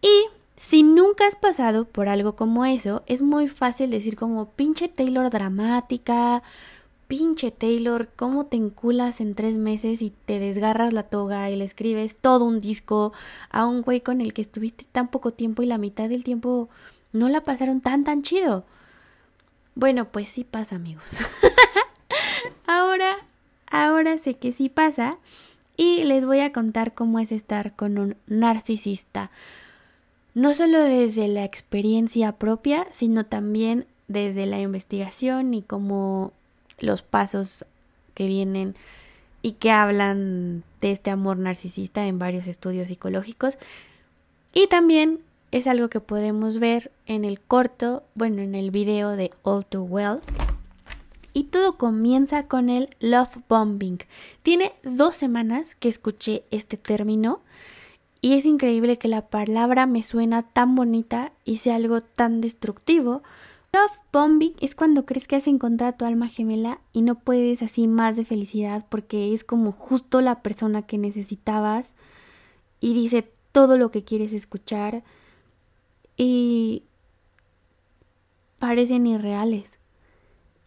Y 0.00 0.37
si 0.58 0.82
nunca 0.82 1.26
has 1.26 1.36
pasado 1.36 1.84
por 1.84 2.08
algo 2.08 2.34
como 2.34 2.64
eso, 2.64 3.04
es 3.06 3.22
muy 3.22 3.46
fácil 3.46 3.90
decir 3.90 4.16
como 4.16 4.50
pinche 4.50 4.88
Taylor 4.88 5.30
dramática, 5.30 6.42
pinche 7.06 7.52
Taylor, 7.52 8.08
¿cómo 8.16 8.46
te 8.46 8.56
enculas 8.56 9.20
en 9.20 9.36
tres 9.36 9.56
meses 9.56 10.02
y 10.02 10.10
te 10.10 10.40
desgarras 10.40 10.92
la 10.92 11.04
toga 11.04 11.48
y 11.48 11.56
le 11.56 11.64
escribes 11.64 12.16
todo 12.16 12.44
un 12.44 12.60
disco 12.60 13.12
a 13.50 13.66
un 13.66 13.82
güey 13.82 14.00
con 14.00 14.20
el 14.20 14.34
que 14.34 14.42
estuviste 14.42 14.84
tan 14.90 15.08
poco 15.08 15.32
tiempo 15.32 15.62
y 15.62 15.66
la 15.66 15.78
mitad 15.78 16.08
del 16.08 16.24
tiempo 16.24 16.68
no 17.12 17.28
la 17.28 17.42
pasaron 17.42 17.80
tan 17.80 18.02
tan 18.02 18.22
chido? 18.22 18.64
Bueno, 19.76 20.06
pues 20.10 20.28
sí 20.28 20.42
pasa, 20.42 20.74
amigos. 20.74 21.20
ahora, 22.66 23.16
ahora 23.70 24.18
sé 24.18 24.34
que 24.34 24.52
sí 24.52 24.68
pasa 24.68 25.18
y 25.76 26.02
les 26.02 26.26
voy 26.26 26.40
a 26.40 26.52
contar 26.52 26.94
cómo 26.94 27.20
es 27.20 27.30
estar 27.30 27.76
con 27.76 27.96
un 27.96 28.16
narcisista. 28.26 29.30
No 30.38 30.54
solo 30.54 30.84
desde 30.84 31.26
la 31.26 31.42
experiencia 31.42 32.30
propia, 32.30 32.86
sino 32.92 33.26
también 33.26 33.86
desde 34.06 34.46
la 34.46 34.60
investigación 34.60 35.52
y 35.52 35.62
como 35.62 36.32
los 36.78 37.02
pasos 37.02 37.64
que 38.14 38.28
vienen 38.28 38.76
y 39.42 39.54
que 39.54 39.72
hablan 39.72 40.62
de 40.80 40.92
este 40.92 41.10
amor 41.10 41.38
narcisista 41.38 42.06
en 42.06 42.20
varios 42.20 42.46
estudios 42.46 42.86
psicológicos. 42.86 43.58
Y 44.52 44.68
también 44.68 45.18
es 45.50 45.66
algo 45.66 45.88
que 45.88 45.98
podemos 45.98 46.60
ver 46.60 46.92
en 47.06 47.24
el 47.24 47.40
corto, 47.40 48.04
bueno, 48.14 48.40
en 48.40 48.54
el 48.54 48.70
video 48.70 49.16
de 49.16 49.32
All 49.42 49.66
Too 49.66 49.82
Well. 49.82 50.20
Y 51.32 51.44
todo 51.46 51.76
comienza 51.78 52.46
con 52.46 52.70
el 52.70 52.90
love 53.00 53.38
bombing. 53.48 53.98
Tiene 54.44 54.72
dos 54.84 55.16
semanas 55.16 55.74
que 55.74 55.88
escuché 55.88 56.44
este 56.52 56.76
término 56.76 57.40
y 58.20 58.34
es 58.34 58.46
increíble 58.46 58.98
que 58.98 59.08
la 59.08 59.28
palabra 59.28 59.86
me 59.86 60.02
suena 60.02 60.42
tan 60.42 60.74
bonita 60.74 61.32
y 61.44 61.58
sea 61.58 61.76
algo 61.76 62.00
tan 62.00 62.40
destructivo. 62.40 63.22
Love 63.72 63.98
bombing 64.12 64.54
es 64.60 64.74
cuando 64.74 65.04
crees 65.04 65.28
que 65.28 65.36
has 65.36 65.46
encontrado 65.46 65.92
a 65.92 65.96
tu 65.96 66.04
alma 66.04 66.28
gemela 66.28 66.80
y 66.92 67.02
no 67.02 67.16
puedes 67.16 67.62
así 67.62 67.86
más 67.86 68.16
de 68.16 68.24
felicidad 68.24 68.84
porque 68.88 69.34
es 69.34 69.44
como 69.44 69.72
justo 69.72 70.20
la 70.20 70.42
persona 70.42 70.82
que 70.82 70.98
necesitabas 70.98 71.94
y 72.80 72.94
dice 72.94 73.30
todo 73.52 73.78
lo 73.78 73.90
que 73.90 74.04
quieres 74.04 74.32
escuchar 74.32 75.04
y 76.16 76.82
parecen 78.58 79.06
irreales. 79.06 79.77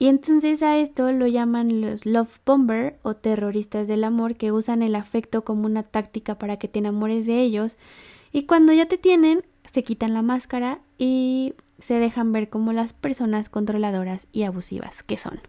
Y 0.02 0.08
entonces 0.08 0.64
a 0.64 0.80
esto 0.80 1.12
lo 1.12 1.28
llaman 1.28 1.80
los 1.80 2.08
love 2.08 2.40
bomber 2.44 2.98
o 3.04 3.14
terroristas 3.14 3.88
del 3.88 4.04
amor 4.04 4.36
que 4.36 4.52
usan 4.52 4.82
el 4.82 4.96
afecto 4.96 5.44
como 5.44 5.68
una 5.68 5.84
táctica 5.84 6.40
para 6.40 6.58
que 6.58 6.68
te 6.68 6.80
enamores 6.80 7.28
de 7.28 7.40
ellos 7.40 7.78
y 8.32 8.48
cuando 8.48 8.74
ya 8.74 8.88
te 8.88 8.98
tienen 8.98 9.44
se 9.72 9.84
quitan 9.84 10.16
la 10.16 10.24
máscara 10.24 10.80
y 10.98 11.54
se 11.78 12.00
dejan 12.00 12.32
ver 12.32 12.50
como 12.50 12.74
las 12.74 12.94
personas 12.94 13.48
controladoras 13.50 14.26
y 14.32 14.42
abusivas 14.42 15.04
que 15.04 15.18
son. 15.18 15.40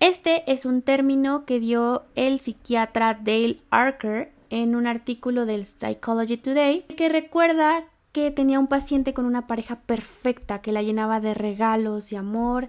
Este 0.00 0.42
es 0.50 0.64
un 0.64 0.82
término 0.82 1.44
que 1.44 1.60
dio 1.60 2.02
el 2.16 2.40
psiquiatra 2.40 3.14
Dale 3.14 3.58
Archer 3.70 4.32
en 4.50 4.74
un 4.74 4.88
artículo 4.88 5.46
del 5.46 5.64
Psychology 5.64 6.38
Today 6.38 6.82
que 6.96 7.08
recuerda 7.08 7.84
que 8.12 8.30
tenía 8.30 8.58
un 8.58 8.66
paciente 8.66 9.14
con 9.14 9.24
una 9.24 9.46
pareja 9.46 9.76
perfecta 9.80 10.60
que 10.60 10.72
la 10.72 10.82
llenaba 10.82 11.20
de 11.20 11.34
regalos 11.34 12.12
y 12.12 12.16
amor 12.16 12.68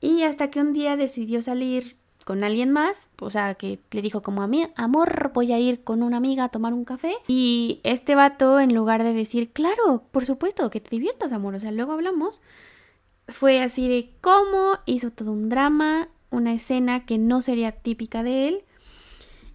y 0.00 0.22
hasta 0.22 0.50
que 0.50 0.60
un 0.60 0.72
día 0.72 0.96
decidió 0.96 1.42
salir 1.42 1.96
con 2.24 2.44
alguien 2.44 2.70
más, 2.70 3.08
o 3.20 3.30
sea, 3.30 3.54
que 3.54 3.80
le 3.90 4.02
dijo 4.02 4.22
como 4.22 4.42
a 4.42 4.46
mí, 4.46 4.66
amor, 4.76 5.30
voy 5.32 5.50
a 5.52 5.58
ir 5.58 5.82
con 5.82 6.02
una 6.02 6.18
amiga 6.18 6.44
a 6.44 6.48
tomar 6.50 6.74
un 6.74 6.84
café. 6.84 7.14
Y 7.26 7.80
este 7.84 8.14
vato, 8.14 8.60
en 8.60 8.74
lugar 8.74 9.02
de 9.02 9.14
decir, 9.14 9.50
claro, 9.50 10.02
por 10.10 10.26
supuesto, 10.26 10.68
que 10.68 10.82
te 10.82 10.90
diviertas, 10.90 11.32
amor, 11.32 11.54
o 11.54 11.60
sea, 11.60 11.70
luego 11.70 11.92
hablamos, 11.92 12.42
fue 13.28 13.62
así 13.62 13.88
de 13.88 14.12
cómo 14.20 14.74
hizo 14.84 15.10
todo 15.10 15.32
un 15.32 15.48
drama, 15.48 16.08
una 16.30 16.52
escena 16.52 17.06
que 17.06 17.16
no 17.16 17.40
sería 17.40 17.72
típica 17.72 18.22
de 18.22 18.48
él. 18.48 18.64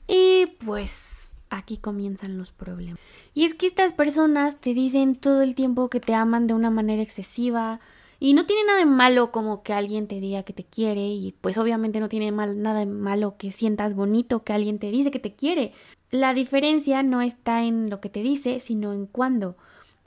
Y 0.08 0.48
pues 0.66 1.33
aquí 1.58 1.78
comienzan 1.78 2.38
los 2.38 2.52
problemas. 2.52 3.00
Y 3.34 3.46
es 3.46 3.54
que 3.54 3.68
estas 3.68 3.94
personas 3.94 4.60
te 4.60 4.74
dicen 4.74 5.16
todo 5.16 5.42
el 5.42 5.56
tiempo 5.56 5.90
que 5.90 6.00
te 6.00 6.14
aman 6.14 6.48
de 6.48 6.54
una 6.54 6.70
manera 6.70 7.02
excesiva. 7.02 7.80
Y 8.20 8.34
no 8.34 8.46
tiene 8.46 8.64
nada 8.66 8.80
de 8.80 8.86
malo 8.86 9.32
como 9.32 9.64
que 9.64 9.74
alguien 9.74 10.08
te 10.08 10.20
diga 10.20 10.44
que 10.44 10.54
te 10.54 10.64
quiere. 10.64 11.08
Y 11.08 11.34
pues 11.42 11.58
obviamente 11.58 12.00
no 12.00 12.10
tiene 12.10 12.32
mal, 12.32 12.62
nada 12.62 12.80
de 12.80 12.86
malo 12.86 13.38
que 13.38 13.52
sientas 13.52 13.96
bonito 13.96 14.44
que 14.44 14.54
alguien 14.54 14.80
te 14.80 14.92
dice 14.92 15.12
que 15.12 15.20
te 15.20 15.34
quiere. 15.34 15.74
La 16.10 16.34
diferencia 16.34 17.04
no 17.04 17.22
está 17.22 17.64
en 17.64 17.90
lo 17.90 18.00
que 18.00 18.10
te 18.10 18.22
dice, 18.22 18.60
sino 18.60 18.94
en 18.94 19.06
cuándo. 19.06 19.56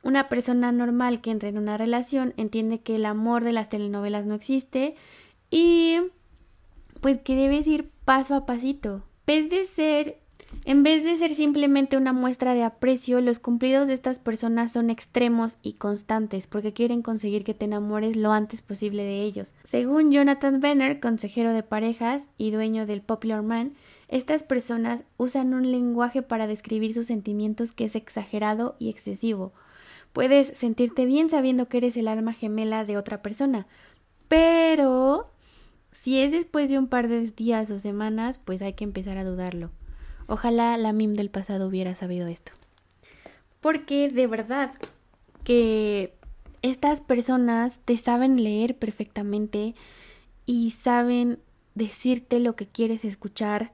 Una 0.03 0.29
persona 0.29 0.71
normal 0.73 1.21
que 1.21 1.31
entra 1.31 1.49
en 1.49 1.59
una 1.59 1.77
relación 1.77 2.33
entiende 2.37 2.81
que 2.81 2.97
el 2.97 3.07
amor 3.07 3.43
de 3.43 3.53
las 3.53 3.69
telenovelas 3.69 4.25
no 4.25 4.35
existe 4.35 4.95
y 5.51 5.97
pues 7.01 7.19
que 7.19 7.35
debes 7.35 7.67
ir 7.67 7.91
paso 8.05 8.35
a 8.35 8.47
pasito. 8.47 9.03
En 9.27 9.49
de 9.49 9.67
ser 9.67 10.21
en 10.65 10.83
vez 10.83 11.05
de 11.05 11.15
ser 11.17 11.31
simplemente 11.31 11.97
una 11.97 12.13
muestra 12.13 12.55
de 12.55 12.65
aprecio, 12.65 13.21
los 13.21 13.39
cumplidos 13.39 13.87
de 13.87 13.95
estas 13.95 14.19
personas 14.19 14.73
son 14.73 14.91
extremos 14.91 15.59
y 15.63 15.75
constantes 15.75 16.47
porque 16.47 16.73
quieren 16.73 17.03
conseguir 17.03 17.45
que 17.45 17.55
te 17.55 17.67
enamores 17.67 18.17
lo 18.17 18.33
antes 18.33 18.63
posible 18.63 19.05
de 19.05 19.23
ellos. 19.23 19.55
Según 19.65 20.11
Jonathan 20.11 20.61
Benner, 20.61 20.99
consejero 20.99 21.53
de 21.53 21.63
parejas 21.63 22.29
y 22.37 22.51
dueño 22.51 22.85
del 22.85 23.01
Popular 23.01 23.43
Man, 23.43 23.75
estas 24.09 24.43
personas 24.43 25.05
usan 25.17 25.55
un 25.55 25.71
lenguaje 25.71 26.23
para 26.23 26.47
describir 26.47 26.93
sus 26.95 27.07
sentimientos 27.07 27.73
que 27.73 27.85
es 27.85 27.95
exagerado 27.95 28.77
y 28.79 28.89
excesivo. 28.89 29.53
Puedes 30.13 30.57
sentirte 30.59 31.07
bien 31.07 31.31
sabiendo 31.31 31.69
que 31.69 31.79
eres 31.79 31.97
el 31.97 32.09
alma 32.09 32.33
gemela 32.33 32.85
de 32.85 32.97
otra 32.97 33.23
persona, 33.23 33.67
pero 34.29 35.31
si 35.93 36.21
es 36.21 36.33
después 36.33 36.71
de 36.71 36.79
un 36.79 36.89
par 36.89 37.09
de 37.09 37.31
días 37.31 37.71
o 37.71 37.79
semanas, 37.79 38.39
pues 38.39 38.63
hay 38.63 38.73
que 38.73 38.85
empezar 38.85 39.19
a 39.19 39.25
dudarlo. 39.25 39.71
Ojalá 40.29 40.77
la 40.77 40.93
MIM 40.93 41.15
del 41.15 41.31
pasado 41.31 41.69
hubiera 41.69 41.95
sabido 41.95 42.27
esto. 42.27 42.53
Porque 43.61 44.09
de 44.09 44.27
verdad 44.27 44.73
que 45.45 46.15
estas 46.63 47.01
personas 47.01 47.81
te 47.85 47.97
saben 47.97 48.43
leer 48.43 48.77
perfectamente 48.77 49.75
y 50.45 50.73
saben 50.73 51.39
decirte 51.75 52.41
lo 52.41 52.57
que 52.57 52.67
quieres 52.67 53.05
escuchar. 53.05 53.73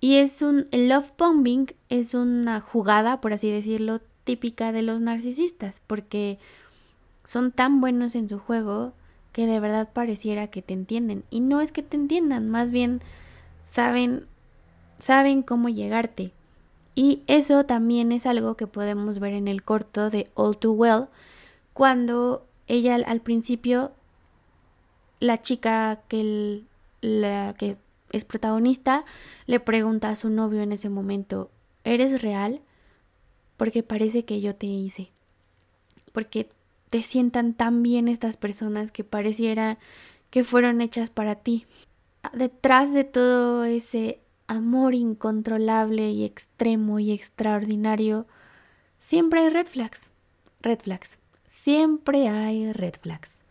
Y 0.00 0.16
es 0.16 0.42
un 0.42 0.66
el 0.70 0.88
love 0.88 1.12
bombing 1.16 1.74
es 1.88 2.14
una 2.14 2.60
jugada, 2.60 3.20
por 3.20 3.32
así 3.32 3.50
decirlo, 3.50 4.00
típica 4.24 4.72
de 4.72 4.82
los 4.82 5.00
narcisistas, 5.00 5.80
porque 5.86 6.38
son 7.24 7.52
tan 7.52 7.80
buenos 7.80 8.14
en 8.14 8.28
su 8.28 8.38
juego 8.38 8.94
que 9.32 9.46
de 9.46 9.60
verdad 9.60 9.92
pareciera 9.92 10.48
que 10.48 10.62
te 10.62 10.74
entienden. 10.74 11.24
Y 11.30 11.40
no 11.40 11.60
es 11.60 11.70
que 11.70 11.82
te 11.82 11.96
entiendan, 11.96 12.48
más 12.48 12.70
bien 12.70 13.00
saben 13.66 14.26
saben 15.00 15.42
cómo 15.42 15.68
llegarte. 15.68 16.32
Y 16.94 17.22
eso 17.26 17.64
también 17.64 18.12
es 18.12 18.26
algo 18.26 18.56
que 18.56 18.66
podemos 18.66 19.18
ver 19.18 19.32
en 19.32 19.48
el 19.48 19.62
corto 19.62 20.10
de 20.10 20.28
All 20.34 20.56
Too 20.56 20.72
Well, 20.72 21.06
cuando 21.72 22.46
ella 22.66 22.94
al 22.94 23.20
principio, 23.20 23.92
la 25.18 25.40
chica 25.40 26.00
que, 26.08 26.62
la, 27.00 27.54
que 27.54 27.76
es 28.12 28.24
protagonista, 28.24 29.04
le 29.46 29.60
pregunta 29.60 30.10
a 30.10 30.16
su 30.16 30.30
novio 30.30 30.62
en 30.62 30.72
ese 30.72 30.88
momento, 30.88 31.50
¿eres 31.84 32.22
real? 32.22 32.60
Porque 33.56 33.82
parece 33.82 34.24
que 34.24 34.40
yo 34.40 34.54
te 34.54 34.66
hice. 34.66 35.10
Porque 36.12 36.50
te 36.90 37.02
sientan 37.02 37.54
tan 37.54 37.82
bien 37.82 38.08
estas 38.08 38.36
personas 38.36 38.90
que 38.90 39.04
pareciera 39.04 39.78
que 40.30 40.44
fueron 40.44 40.80
hechas 40.80 41.08
para 41.08 41.36
ti. 41.36 41.66
Detrás 42.32 42.92
de 42.92 43.04
todo 43.04 43.64
ese 43.64 44.20
amor 44.50 44.94
incontrolable 44.94 46.10
y 46.10 46.24
extremo 46.24 46.98
y 46.98 47.12
extraordinario, 47.12 48.26
siempre 48.98 49.42
hay 49.42 49.48
red 49.48 49.66
flags. 49.66 50.10
Red 50.60 50.80
flags. 50.80 51.18
Siempre 51.46 52.28
hay 52.28 52.72
red 52.72 52.94
flags. 53.00 53.44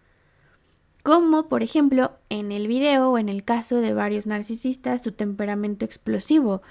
Como, 1.01 1.47
por 1.47 1.63
ejemplo, 1.63 2.11
en 2.27 2.51
el 2.51 2.67
video 2.67 3.11
o 3.11 3.17
en 3.17 3.29
el 3.29 3.45
caso 3.45 3.77
de 3.77 3.93
varios 3.93 4.27
narcisistas, 4.27 5.01
su 5.01 5.13
temperamento 5.13 5.85
explosivo. 5.85 6.61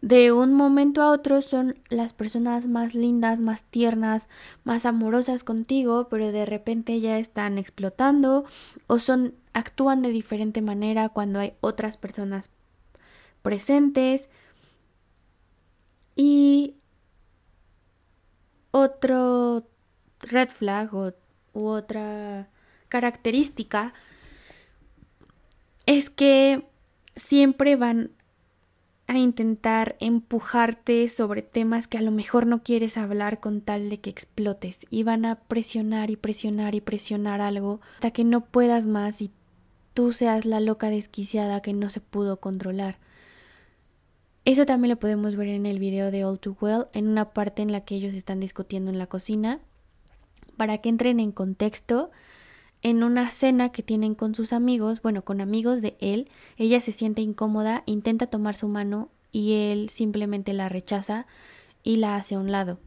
De 0.00 0.32
un 0.32 0.54
momento 0.54 1.02
a 1.02 1.10
otro 1.10 1.42
son 1.42 1.78
las 1.90 2.14
personas 2.14 2.66
más 2.66 2.94
lindas, 2.94 3.40
más 3.40 3.62
tiernas, 3.64 4.26
más 4.64 4.86
amorosas 4.86 5.44
contigo, 5.44 6.08
pero 6.08 6.32
de 6.32 6.46
repente 6.46 6.98
ya 7.00 7.18
están 7.18 7.58
explotando 7.58 8.46
o 8.86 8.98
son 8.98 9.34
actúan 9.52 10.00
de 10.00 10.10
diferente 10.10 10.62
manera 10.62 11.10
cuando 11.10 11.40
hay 11.40 11.54
otras 11.60 11.98
personas 11.98 12.50
presentes. 13.46 14.28
Y 16.16 16.74
otro 18.72 19.68
red 20.18 20.48
flag 20.48 20.92
o, 20.92 21.12
u 21.52 21.66
otra 21.68 22.48
característica 22.88 23.94
es 25.86 26.10
que 26.10 26.66
siempre 27.14 27.76
van 27.76 28.10
a 29.06 29.16
intentar 29.16 29.94
empujarte 30.00 31.08
sobre 31.08 31.42
temas 31.42 31.86
que 31.86 31.98
a 31.98 32.02
lo 32.02 32.10
mejor 32.10 32.48
no 32.48 32.64
quieres 32.64 32.98
hablar 32.98 33.38
con 33.38 33.60
tal 33.60 33.90
de 33.90 34.00
que 34.00 34.10
explotes 34.10 34.80
y 34.90 35.04
van 35.04 35.24
a 35.24 35.36
presionar 35.36 36.10
y 36.10 36.16
presionar 36.16 36.74
y 36.74 36.80
presionar 36.80 37.40
algo 37.40 37.80
hasta 37.94 38.10
que 38.10 38.24
no 38.24 38.40
puedas 38.40 38.86
más 38.86 39.22
y 39.22 39.30
tú 39.94 40.12
seas 40.12 40.46
la 40.46 40.58
loca 40.58 40.90
desquiciada 40.90 41.62
que 41.62 41.74
no 41.74 41.90
se 41.90 42.00
pudo 42.00 42.40
controlar. 42.40 43.05
Eso 44.46 44.64
también 44.64 44.90
lo 44.90 45.00
podemos 45.00 45.34
ver 45.34 45.48
en 45.48 45.66
el 45.66 45.80
video 45.80 46.12
de 46.12 46.24
All 46.24 46.38
Too 46.38 46.56
Well, 46.60 46.86
en 46.92 47.08
una 47.08 47.30
parte 47.30 47.62
en 47.62 47.72
la 47.72 47.80
que 47.80 47.96
ellos 47.96 48.14
están 48.14 48.38
discutiendo 48.38 48.92
en 48.92 48.98
la 48.98 49.08
cocina. 49.08 49.58
Para 50.56 50.78
que 50.78 50.88
entren 50.88 51.18
en 51.18 51.32
contexto, 51.32 52.12
en 52.80 53.02
una 53.02 53.28
cena 53.32 53.72
que 53.72 53.82
tienen 53.82 54.14
con 54.14 54.36
sus 54.36 54.52
amigos, 54.52 55.02
bueno, 55.02 55.22
con 55.22 55.40
amigos 55.40 55.82
de 55.82 55.96
él, 55.98 56.30
ella 56.58 56.80
se 56.80 56.92
siente 56.92 57.22
incómoda, 57.22 57.82
intenta 57.86 58.28
tomar 58.28 58.56
su 58.56 58.68
mano 58.68 59.08
y 59.32 59.54
él 59.54 59.88
simplemente 59.88 60.52
la 60.52 60.68
rechaza 60.68 61.26
y 61.82 61.96
la 61.96 62.14
hace 62.14 62.36
a 62.36 62.38
un 62.38 62.52
lado. 62.52 62.78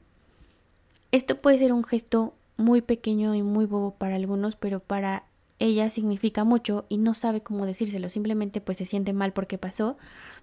Esto 1.12 1.42
puede 1.42 1.60
ser 1.60 1.74
un 1.74 1.84
gesto 1.84 2.36
muy 2.56 2.80
pequeño 2.80 3.36
y 3.36 3.44
muy 3.44 3.66
bobo 3.66 3.96
para 3.96 4.16
algunos, 4.16 4.56
pero 4.56 4.80
para 4.80 5.26
ella 5.60 5.90
significa 5.90 6.46
mucho 6.46 6.86
y 6.88 7.00
no 7.00 7.14
sabe 7.14 7.42
cómo 7.42 7.66
decírselo, 7.66 8.10
simplemente 8.10 8.62
pues 8.62 8.78
se 8.78 8.86
siente 8.86 9.12
mal 9.12 9.34
porque 9.34 9.58
pasó 9.58 9.98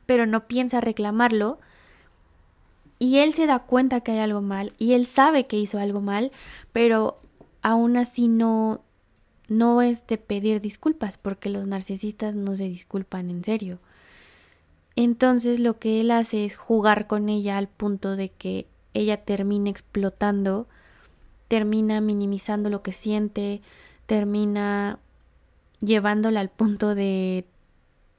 pero 0.06 0.26
no 0.26 0.46
piensa 0.46 0.80
reclamarlo. 0.80 1.58
Y 2.98 3.18
él 3.18 3.34
se 3.34 3.46
da 3.46 3.58
cuenta 3.58 4.00
que 4.00 4.12
hay 4.12 4.18
algo 4.20 4.40
mal 4.40 4.72
y 4.78 4.94
él 4.94 5.06
sabe 5.06 5.46
que 5.46 5.58
hizo 5.58 5.78
algo 5.78 6.00
mal, 6.00 6.32
pero 6.72 7.18
aún 7.60 7.96
así 7.96 8.28
no 8.28 8.80
no 9.48 9.82
es 9.82 10.06
de 10.06 10.18
pedir 10.18 10.60
disculpas 10.60 11.18
porque 11.18 11.50
los 11.50 11.66
narcisistas 11.66 12.34
no 12.34 12.56
se 12.56 12.64
disculpan 12.64 13.30
en 13.30 13.44
serio. 13.44 13.78
Entonces 14.96 15.60
lo 15.60 15.78
que 15.78 16.00
él 16.00 16.10
hace 16.10 16.44
es 16.44 16.56
jugar 16.56 17.06
con 17.06 17.28
ella 17.28 17.58
al 17.58 17.68
punto 17.68 18.16
de 18.16 18.30
que 18.30 18.66
ella 18.94 19.18
termina 19.18 19.70
explotando, 19.70 20.66
termina 21.48 22.00
minimizando 22.00 22.70
lo 22.70 22.82
que 22.82 22.92
siente, 22.92 23.60
termina 24.06 24.98
llevándola 25.80 26.40
al 26.40 26.48
punto 26.48 26.94
de 26.94 27.44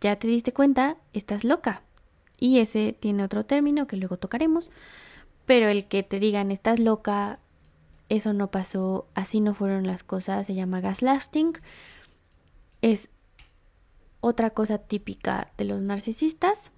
ya 0.02 0.18
te 0.18 0.28
diste 0.28 0.54
cuenta, 0.54 0.98
estás 1.14 1.44
loca. 1.44 1.84
Y 2.40 2.60
ese 2.60 2.94
tiene 2.94 3.24
otro 3.24 3.46
término 3.46 3.88
que 3.88 3.98
luego 3.98 4.18
tocaremos. 4.18 4.70
Pero 5.46 5.68
el 5.68 5.88
que 5.88 6.04
te 6.04 6.20
digan 6.20 6.52
estás 6.52 6.80
loca, 6.80 7.40
eso 8.10 8.34
no 8.34 8.52
pasó, 8.52 9.08
así 9.16 9.42
no 9.42 9.54
fueron 9.54 9.88
las 9.88 10.04
cosas, 10.04 10.48
se 10.48 10.54
llama 10.54 10.82
gaslighting. 10.82 11.54
Es 12.82 13.10
otra 14.20 14.52
cosa 14.52 14.78
típica 14.78 15.52
de 15.58 15.66
los 15.66 15.82
narcisistas. 15.82 16.72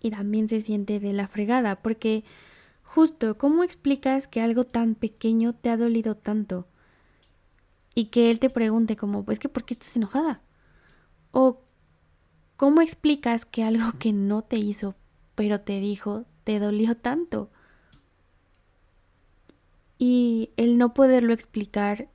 Y 0.00 0.10
también 0.10 0.48
se 0.48 0.60
siente 0.60 1.00
de 1.00 1.12
la 1.12 1.26
fregada, 1.26 1.76
porque 1.76 2.24
justo, 2.82 3.36
¿cómo 3.38 3.64
explicas 3.64 4.28
que 4.28 4.40
algo 4.40 4.64
tan 4.64 4.94
pequeño 4.94 5.54
te 5.54 5.70
ha 5.70 5.76
dolido 5.76 6.16
tanto? 6.16 6.66
Y 7.94 8.06
que 8.06 8.30
él 8.30 8.38
te 8.38 8.50
pregunte 8.50 8.96
como, 8.96 9.24
pues 9.24 9.38
que 9.38 9.48
¿por 9.48 9.64
qué 9.64 9.74
estás 9.74 9.96
enojada? 9.96 10.40
O 11.32 11.62
¿Cómo 12.58 12.80
explicas 12.80 13.44
que 13.44 13.62
algo 13.62 13.92
que 14.00 14.12
no 14.12 14.42
te 14.42 14.56
hizo, 14.56 14.96
pero 15.36 15.60
te 15.60 15.78
dijo, 15.78 16.24
te 16.42 16.58
dolió 16.58 16.96
tanto? 16.96 17.50
Y 19.96 20.50
el 20.56 20.76
no 20.76 20.92
poderlo 20.92 21.32
explicar 21.32 22.08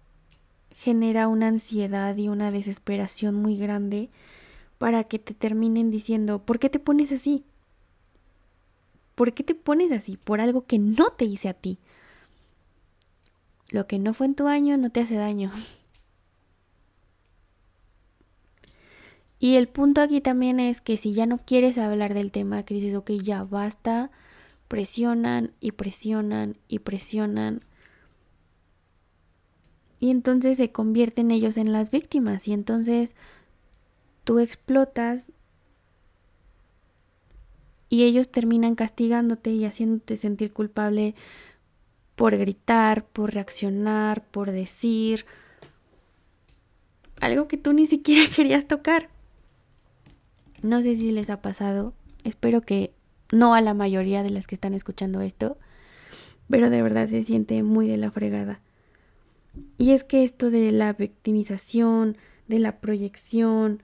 genera 0.69 1.29
una 1.29 1.47
ansiedad 1.47 2.17
y 2.17 2.27
una 2.27 2.51
desesperación 2.51 3.36
muy 3.36 3.56
grande 3.56 4.10
para 4.79 5.06
que 5.06 5.17
te 5.17 5.34
terminen 5.34 5.91
diciendo, 5.91 6.39
¿por 6.39 6.60
qué 6.60 6.69
te 6.69 6.79
pones 6.79 7.13
así? 7.13 7.45
¿Por 9.15 9.32
qué 9.32 9.45
te 9.45 9.56
pones 9.56 9.93
así? 9.93 10.17
Por 10.17 10.41
algo 10.41 10.65
que 10.65 10.77
no 10.77 11.12
te 11.12 11.23
hice 11.23 11.47
a 11.47 11.53
ti. 11.53 11.79
Lo 13.69 13.88
que 13.88 13.97
no 13.97 14.13
fue 14.13 14.25
en 14.25 14.36
tu 14.36 14.49
año 14.49 14.75
no 14.75 14.89
te 14.89 14.99
hace 14.99 15.15
daño. 15.15 15.53
Y 19.43 19.58
el 19.58 19.67
punto 19.67 19.99
aquí 19.99 20.21
también 20.21 20.62
es 20.62 20.79
que 20.79 20.95
si 20.95 21.12
ya 21.12 21.25
no 21.25 21.38
quieres 21.38 21.77
hablar 21.77 22.13
del 22.13 22.32
tema, 22.32 22.63
que 22.63 22.75
dices, 22.75 22.95
ok, 22.95 23.12
ya 23.21 23.43
basta, 23.43 24.10
presionan 24.69 25.51
y 25.60 25.73
presionan 25.73 26.56
y 26.69 26.79
presionan. 26.79 27.60
Y 29.99 30.12
entonces 30.12 30.56
se 30.56 30.71
convierten 30.71 31.29
ellos 31.29 31.58
en 31.58 31.73
las 31.73 31.91
víctimas. 31.91 32.47
Y 32.47 32.53
entonces 32.53 33.15
tú 34.23 34.39
explotas 34.39 35.29
y 37.89 38.03
ellos 38.03 38.32
terminan 38.32 38.75
castigándote 38.75 39.49
y 39.49 39.65
haciéndote 39.65 40.15
sentir 40.15 40.53
culpable 40.53 41.15
por 42.15 42.38
gritar, 42.38 43.06
por 43.08 43.34
reaccionar, 43.34 44.23
por 44.23 44.53
decir 44.53 45.25
algo 47.19 47.49
que 47.49 47.58
tú 47.58 47.73
ni 47.73 47.88
siquiera 47.88 48.32
querías 48.34 48.69
tocar. 48.69 49.12
No 50.63 50.82
sé 50.82 50.95
si 50.95 51.12
les 51.12 51.30
ha 51.30 51.41
pasado, 51.41 51.93
espero 52.23 52.62
que 52.62 52.93
no 53.32 53.54
a 53.54 53.62
la 53.62 53.73
mayoría 53.73 54.23
de 54.23 54.30
las 54.30 54.47
que 54.47 54.56
están 54.56 54.73
escuchando 54.73 55.19
esto, 55.19 55.58
pero 56.49 56.69
de 56.69 56.82
verdad 56.82 57.10
se 57.10 57.23
siente 57.23 57.62
muy 57.63 57.88
de 57.88 57.97
la 57.97 58.12
fregada. 58.12 58.62
Y 59.78 59.91
es 59.91 60.04
que 60.06 60.23
esto 60.23 60.49
de 60.49 60.71
la 60.71 60.93
victimización, 60.93 62.17
de 62.47 62.60
la 62.60 62.80
proyección, 62.80 63.84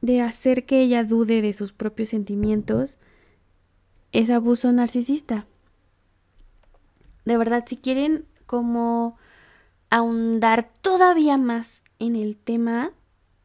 de 0.00 0.22
hacer 0.22 0.64
que 0.64 0.80
ella 0.80 1.04
dude 1.04 1.42
de 1.42 1.52
sus 1.52 1.72
propios 1.72 2.08
sentimientos, 2.08 2.98
es 4.12 4.30
abuso 4.30 4.72
narcisista. 4.72 5.46
De 7.26 7.36
verdad, 7.36 7.64
si 7.66 7.76
quieren 7.76 8.24
como 8.46 9.16
ahondar 9.90 10.70
todavía 10.80 11.36
más 11.36 11.82
en 11.98 12.16
el 12.16 12.36
tema, 12.36 12.92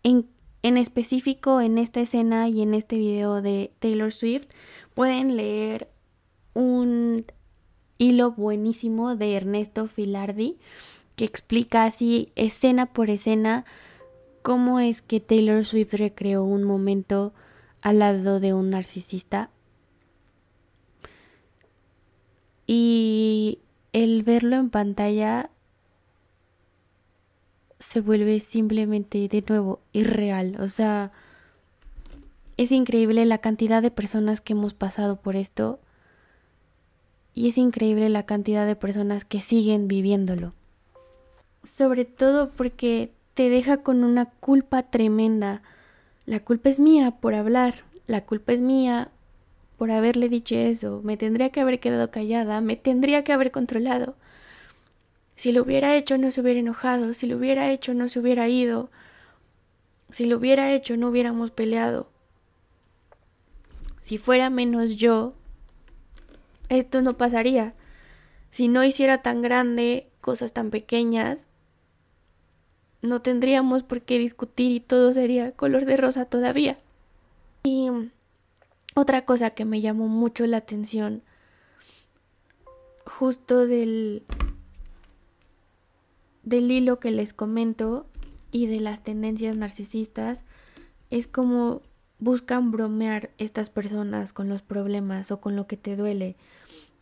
en 0.03 0.27
en 0.63 0.77
específico 0.77 1.61
en 1.61 1.77
esta 1.77 2.01
escena 2.01 2.49
y 2.49 2.61
en 2.61 2.73
este 2.73 2.97
video 2.97 3.41
de 3.41 3.71
Taylor 3.79 4.11
Swift 4.11 4.47
pueden 4.93 5.37
leer 5.37 5.89
un 6.53 7.25
hilo 7.97 8.31
buenísimo 8.31 9.15
de 9.15 9.35
Ernesto 9.35 9.87
Filardi 9.87 10.57
que 11.15 11.25
explica 11.25 11.85
así 11.85 12.31
escena 12.35 12.87
por 12.87 13.09
escena 13.09 13.65
cómo 14.41 14.79
es 14.79 15.01
que 15.01 15.19
Taylor 15.19 15.65
Swift 15.65 15.93
recreó 15.93 16.43
un 16.43 16.63
momento 16.63 17.33
al 17.81 17.99
lado 17.99 18.39
de 18.39 18.53
un 18.53 18.69
narcisista. 18.69 19.49
Y 22.67 23.59
el 23.93 24.23
verlo 24.23 24.55
en 24.55 24.69
pantalla 24.69 25.49
se 27.79 28.01
vuelve 28.01 28.39
simplemente 28.39 29.27
de 29.27 29.43
nuevo 29.47 29.79
irreal. 29.93 30.57
O 30.59 30.69
sea, 30.69 31.11
es 32.57 32.71
increíble 32.71 33.25
la 33.25 33.37
cantidad 33.37 33.81
de 33.81 33.91
personas 33.91 34.41
que 34.41 34.53
hemos 34.53 34.73
pasado 34.73 35.15
por 35.15 35.35
esto 35.35 35.79
y 37.33 37.47
es 37.47 37.57
increíble 37.57 38.09
la 38.09 38.25
cantidad 38.25 38.67
de 38.67 38.75
personas 38.75 39.23
que 39.23 39.39
siguen 39.39 39.87
viviéndolo. 39.87 40.53
Sobre 41.63 42.05
todo 42.05 42.51
porque 42.51 43.11
te 43.33 43.49
deja 43.49 43.77
con 43.77 44.03
una 44.03 44.25
culpa 44.25 44.83
tremenda. 44.83 45.61
La 46.25 46.41
culpa 46.41 46.69
es 46.69 46.79
mía 46.79 47.11
por 47.11 47.33
hablar, 47.33 47.85
la 48.07 48.25
culpa 48.25 48.51
es 48.51 48.59
mía 48.59 49.09
por 49.77 49.91
haberle 49.91 50.27
dicho 50.27 50.55
eso, 50.55 50.99
me 51.05 51.15
tendría 51.15 51.51
que 51.51 51.61
haber 51.61 51.79
quedado 51.79 52.11
callada, 52.11 52.59
me 52.59 52.75
tendría 52.75 53.23
que 53.23 53.31
haber 53.31 53.51
controlado. 53.51 54.15
Si 55.39 55.53
lo 55.53 55.61
hubiera 55.61 55.95
hecho 55.95 56.17
no 56.17 56.31
se 56.31 56.41
hubiera 56.41 56.59
enojado, 56.59 57.13
si 57.13 57.25
lo 57.25 57.37
hubiera 57.37 57.71
hecho 57.71 57.93
no 57.93 58.09
se 58.09 58.19
hubiera 58.19 58.49
ido, 58.49 58.91
si 60.11 60.25
lo 60.25 60.35
hubiera 60.35 60.73
hecho 60.73 60.97
no 60.97 61.07
hubiéramos 61.07 61.49
peleado. 61.51 62.09
Si 64.01 64.17
fuera 64.17 64.49
menos 64.49 64.97
yo, 64.97 65.35
esto 66.67 67.01
no 67.01 67.15
pasaría. 67.15 67.73
Si 68.51 68.67
no 68.67 68.83
hiciera 68.83 69.21
tan 69.21 69.41
grande 69.41 70.09
cosas 70.19 70.51
tan 70.51 70.71
pequeñas, 70.71 71.47
no 73.01 73.21
tendríamos 73.21 73.83
por 73.83 74.01
qué 74.01 74.19
discutir 74.19 74.73
y 74.73 74.81
todo 74.81 75.13
sería 75.13 75.53
color 75.53 75.85
de 75.85 75.95
rosa 75.95 76.25
todavía. 76.25 76.79
Y 77.63 77.87
otra 78.93 79.23
cosa 79.23 79.51
que 79.51 79.63
me 79.63 79.79
llamó 79.79 80.09
mucho 80.09 80.45
la 80.47 80.57
atención, 80.57 81.23
justo 83.05 83.67
del, 83.67 84.25
del 86.43 86.71
hilo 86.71 86.99
que 86.99 87.11
les 87.11 87.33
comento 87.33 88.05
y 88.51 88.67
de 88.67 88.79
las 88.79 89.03
tendencias 89.03 89.55
narcisistas, 89.55 90.39
es 91.09 91.27
como 91.27 91.81
buscan 92.19 92.71
bromear 92.71 93.31
estas 93.37 93.69
personas 93.69 94.33
con 94.33 94.49
los 94.49 94.61
problemas 94.61 95.31
o 95.31 95.39
con 95.39 95.55
lo 95.55 95.67
que 95.67 95.77
te 95.77 95.95
duele. 95.95 96.35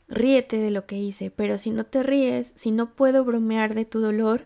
Ríete 0.08 0.58
de 0.58 0.71
lo 0.71 0.86
que 0.86 0.97
hice, 0.97 1.32
pero 1.32 1.58
si 1.58 1.71
no 1.71 1.86
te 1.86 2.04
ríes, 2.04 2.54
si 2.56 2.71
no 2.71 2.91
puedo 2.91 3.26
bromear 3.26 3.76
de 3.76 3.86
tu 3.86 4.00
dolor, 4.00 4.45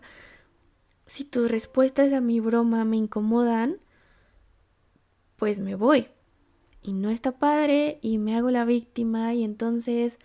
si 1.06 1.24
tus 1.24 1.50
respuestas 1.50 2.12
a 2.12 2.20
mi 2.20 2.40
broma 2.40 2.84
me 2.84 2.96
incomodan, 2.96 3.76
pues 5.36 5.60
me 5.60 5.74
voy. 5.74 6.08
Y 6.82 6.94
no 6.94 7.10
está 7.10 7.32
padre 7.32 7.98
y 8.02 8.18
me 8.18 8.34
hago 8.34 8.50
la 8.50 8.64
víctima 8.64 9.34
y 9.34 9.44
entonces 9.44 10.18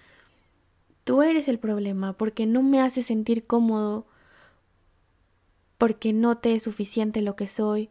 tú 1.04 1.22
eres 1.22 1.48
el 1.48 1.60
problema 1.60 2.14
porque 2.14 2.48
no 2.48 2.64
me 2.64 2.82
haces 2.82 3.06
sentir 3.06 3.46
cómodo, 3.46 4.07
porque 5.78 6.14
no 6.14 6.38
te 6.38 6.56
es 6.56 6.64
suficiente 6.64 7.22
lo 7.22 7.36
que 7.36 7.48
soy, 7.48 7.90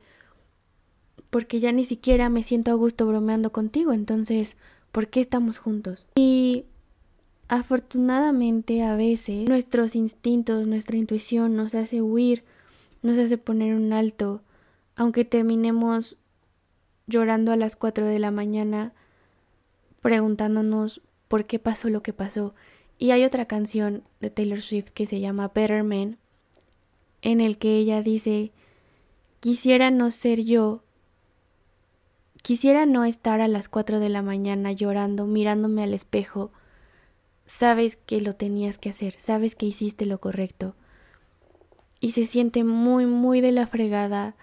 porque 1.30 1.60
ya 1.60 1.72
ni 1.72 1.84
siquiera 1.84 2.28
me 2.28 2.42
siento 2.42 2.70
a 2.70 2.74
gusto 2.74 3.06
bromeando 3.06 3.52
contigo, 3.52 3.92
entonces, 3.92 4.56
¿por 4.92 5.08
qué 5.08 5.20
estamos 5.20 5.58
juntos? 5.58 6.06
Y 6.14 6.64
afortunadamente 7.48 8.82
a 8.82 8.96
veces 8.96 9.48
nuestros 9.48 9.94
instintos, 9.94 10.66
nuestra 10.66 10.96
intuición 10.96 11.54
nos 11.56 11.74
hace 11.74 12.02
huir 12.02 12.42
nos 13.06 13.18
hace 13.18 13.38
poner 13.38 13.74
un 13.74 13.92
alto, 13.92 14.42
aunque 14.96 15.24
terminemos 15.24 16.18
llorando 17.06 17.52
a 17.52 17.56
las 17.56 17.76
4 17.76 18.04
de 18.06 18.18
la 18.18 18.30
mañana 18.30 18.92
preguntándonos 20.02 21.00
por 21.28 21.46
qué 21.46 21.58
pasó 21.58 21.88
lo 21.88 22.02
que 22.02 22.12
pasó. 22.12 22.54
Y 22.98 23.12
hay 23.12 23.24
otra 23.24 23.46
canción 23.46 24.02
de 24.20 24.30
Taylor 24.30 24.60
Swift 24.60 24.90
que 24.90 25.06
se 25.06 25.20
llama 25.20 25.52
Better 25.54 25.84
Man, 25.84 26.18
en 27.26 27.40
el 27.40 27.58
que 27.58 27.76
ella 27.76 28.02
dice, 28.02 28.52
quisiera 29.40 29.90
no 29.90 30.12
ser 30.12 30.44
yo, 30.44 30.84
quisiera 32.42 32.86
no 32.86 33.04
estar 33.04 33.40
a 33.40 33.48
las 33.48 33.68
4 33.68 33.98
de 33.98 34.08
la 34.08 34.22
mañana 34.22 34.70
llorando, 34.70 35.26
mirándome 35.26 35.82
al 35.82 35.92
espejo. 35.92 36.52
Sabes 37.44 37.96
que 37.96 38.20
lo 38.20 38.34
tenías 38.34 38.78
que 38.78 38.90
hacer, 38.90 39.14
sabes 39.18 39.56
que 39.56 39.66
hiciste 39.66 40.06
lo 40.06 40.20
correcto 40.20 40.76
y 41.98 42.12
se 42.12 42.26
siente 42.26 42.62
muy, 42.62 43.06
muy 43.06 43.40
de 43.40 43.50
la 43.50 43.66
fregada 43.66 44.36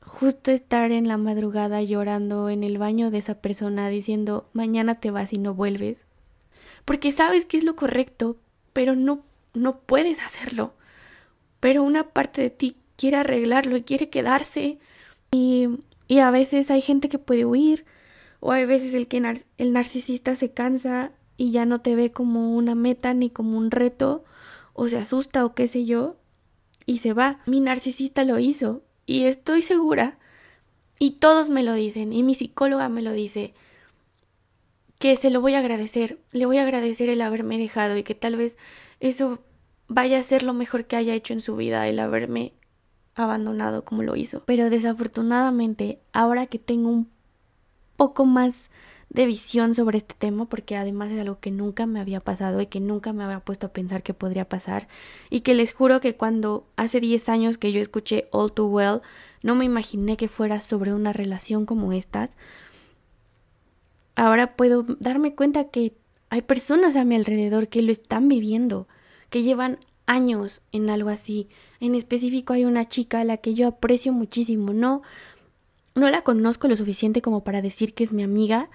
justo 0.00 0.50
estar 0.50 0.92
en 0.92 1.06
la 1.06 1.18
madrugada 1.18 1.82
llorando 1.82 2.48
en 2.48 2.64
el 2.64 2.78
baño 2.78 3.10
de 3.10 3.18
esa 3.18 3.34
persona 3.34 3.90
diciendo 3.90 4.48
mañana 4.54 5.00
te 5.00 5.10
vas 5.10 5.34
y 5.34 5.38
no 5.38 5.52
vuelves. 5.52 6.06
Porque 6.86 7.12
sabes 7.12 7.44
que 7.44 7.58
es 7.58 7.64
lo 7.64 7.76
correcto, 7.76 8.38
pero 8.72 8.96
no, 8.96 9.20
no 9.52 9.80
puedes 9.80 10.22
hacerlo. 10.22 10.72
Pero 11.60 11.82
una 11.82 12.08
parte 12.08 12.42
de 12.42 12.50
ti 12.50 12.76
quiere 12.96 13.18
arreglarlo 13.18 13.76
y 13.76 13.82
quiere 13.82 14.08
quedarse. 14.08 14.78
Y, 15.30 15.68
y 16.08 16.18
a 16.18 16.30
veces 16.30 16.70
hay 16.70 16.80
gente 16.80 17.08
que 17.08 17.18
puede 17.18 17.44
huir, 17.44 17.84
o 18.40 18.52
hay 18.52 18.64
veces 18.64 18.94
el 18.94 19.06
que 19.06 19.22
el 19.58 19.72
narcisista 19.72 20.34
se 20.34 20.50
cansa 20.50 21.12
y 21.36 21.52
ya 21.52 21.64
no 21.66 21.80
te 21.80 21.94
ve 21.94 22.10
como 22.10 22.56
una 22.56 22.74
meta 22.74 23.14
ni 23.14 23.30
como 23.30 23.56
un 23.56 23.70
reto, 23.70 24.24
o 24.72 24.88
se 24.88 24.98
asusta 24.98 25.44
o 25.44 25.54
qué 25.54 25.68
sé 25.68 25.84
yo, 25.84 26.16
y 26.86 26.98
se 26.98 27.12
va. 27.12 27.40
Mi 27.46 27.60
narcisista 27.60 28.24
lo 28.24 28.38
hizo 28.38 28.82
y 29.06 29.24
estoy 29.24 29.62
segura, 29.62 30.18
y 30.98 31.12
todos 31.12 31.48
me 31.48 31.62
lo 31.62 31.74
dicen, 31.74 32.12
y 32.12 32.22
mi 32.22 32.34
psicóloga 32.34 32.88
me 32.88 33.02
lo 33.02 33.12
dice, 33.12 33.54
que 34.98 35.16
se 35.16 35.30
lo 35.30 35.40
voy 35.40 35.54
a 35.54 35.60
agradecer, 35.60 36.18
le 36.30 36.44
voy 36.44 36.58
a 36.58 36.62
agradecer 36.62 37.08
el 37.08 37.22
haberme 37.22 37.56
dejado 37.56 37.96
y 37.96 38.02
que 38.02 38.14
tal 38.14 38.36
vez 38.36 38.58
eso 39.00 39.38
vaya 39.90 40.20
a 40.20 40.22
ser 40.22 40.44
lo 40.44 40.54
mejor 40.54 40.86
que 40.86 40.94
haya 40.94 41.14
hecho 41.14 41.32
en 41.32 41.40
su 41.40 41.56
vida, 41.56 41.86
el 41.88 41.98
haberme 41.98 42.54
abandonado 43.16 43.84
como 43.84 44.04
lo 44.04 44.14
hizo. 44.14 44.44
Pero 44.44 44.70
desafortunadamente, 44.70 45.98
ahora 46.12 46.46
que 46.46 46.60
tengo 46.60 46.88
un 46.88 47.10
poco 47.96 48.24
más 48.24 48.70
de 49.08 49.26
visión 49.26 49.74
sobre 49.74 49.98
este 49.98 50.14
tema 50.16 50.48
porque 50.48 50.76
además 50.76 51.10
es 51.10 51.20
algo 51.20 51.40
que 51.40 51.50
nunca 51.50 51.86
me 51.86 51.98
había 51.98 52.20
pasado 52.20 52.60
y 52.60 52.66
que 52.66 52.78
nunca 52.78 53.12
me 53.12 53.24
había 53.24 53.40
puesto 53.40 53.66
a 53.66 53.72
pensar 53.72 54.04
que 54.04 54.14
podría 54.14 54.48
pasar 54.48 54.86
y 55.28 55.40
que 55.40 55.54
les 55.54 55.74
juro 55.74 56.00
que 56.00 56.14
cuando 56.14 56.68
hace 56.76 57.00
10 57.00 57.28
años 57.28 57.58
que 57.58 57.72
yo 57.72 57.80
escuché 57.80 58.28
All 58.30 58.52
Too 58.52 58.68
Well 58.68 59.00
no 59.42 59.56
me 59.56 59.64
imaginé 59.64 60.16
que 60.16 60.28
fuera 60.28 60.60
sobre 60.60 60.94
una 60.94 61.12
relación 61.12 61.66
como 61.66 61.92
estas. 61.92 62.30
Ahora 64.14 64.54
puedo 64.54 64.84
darme 65.00 65.34
cuenta 65.34 65.64
que 65.64 65.94
hay 66.28 66.42
personas 66.42 66.94
a 66.94 67.04
mi 67.04 67.16
alrededor 67.16 67.66
que 67.66 67.82
lo 67.82 67.90
están 67.90 68.28
viviendo, 68.28 68.86
que 69.30 69.42
llevan 69.42 69.78
años 70.06 70.62
en 70.72 70.90
algo 70.90 71.08
así. 71.08 71.48
En 71.80 71.94
específico 71.94 72.52
hay 72.52 72.64
una 72.64 72.88
chica 72.88 73.20
a 73.20 73.24
la 73.24 73.38
que 73.38 73.54
yo 73.54 73.68
aprecio 73.68 74.12
muchísimo. 74.12 74.72
No 74.72 75.02
no 75.94 76.08
la 76.08 76.22
conozco 76.22 76.68
lo 76.68 76.76
suficiente 76.76 77.22
como 77.22 77.42
para 77.42 77.62
decir 77.62 77.94
que 77.94 78.04
es 78.04 78.12
mi 78.12 78.22
amiga, 78.22 78.70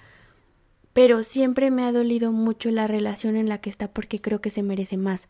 pero 0.93 1.23
siempre 1.23 1.71
me 1.71 1.83
ha 1.83 1.91
dolido 1.91 2.31
mucho 2.31 2.71
la 2.71 2.87
relación 2.87 3.35
en 3.35 3.49
la 3.49 3.59
que 3.59 3.69
está 3.69 3.87
porque 3.87 4.19
creo 4.19 4.41
que 4.41 4.49
se 4.49 4.63
merece 4.63 4.97
más. 4.97 5.27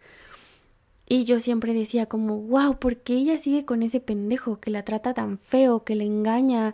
Y 1.08 1.26
yo 1.26 1.40
siempre 1.40 1.74
decía 1.74 2.08
como, 2.08 2.38
wow, 2.38 2.80
¿por 2.80 2.98
qué 2.98 3.14
ella 3.14 3.38
sigue 3.38 3.66
con 3.66 3.84
ese 3.84 4.00
pendejo 4.00 4.60
que 4.60 4.72
la 4.72 4.84
trata 4.84 5.14
tan 5.14 5.38
feo, 5.38 5.84
que 5.84 5.96
le 5.96 6.06
engaña? 6.06 6.74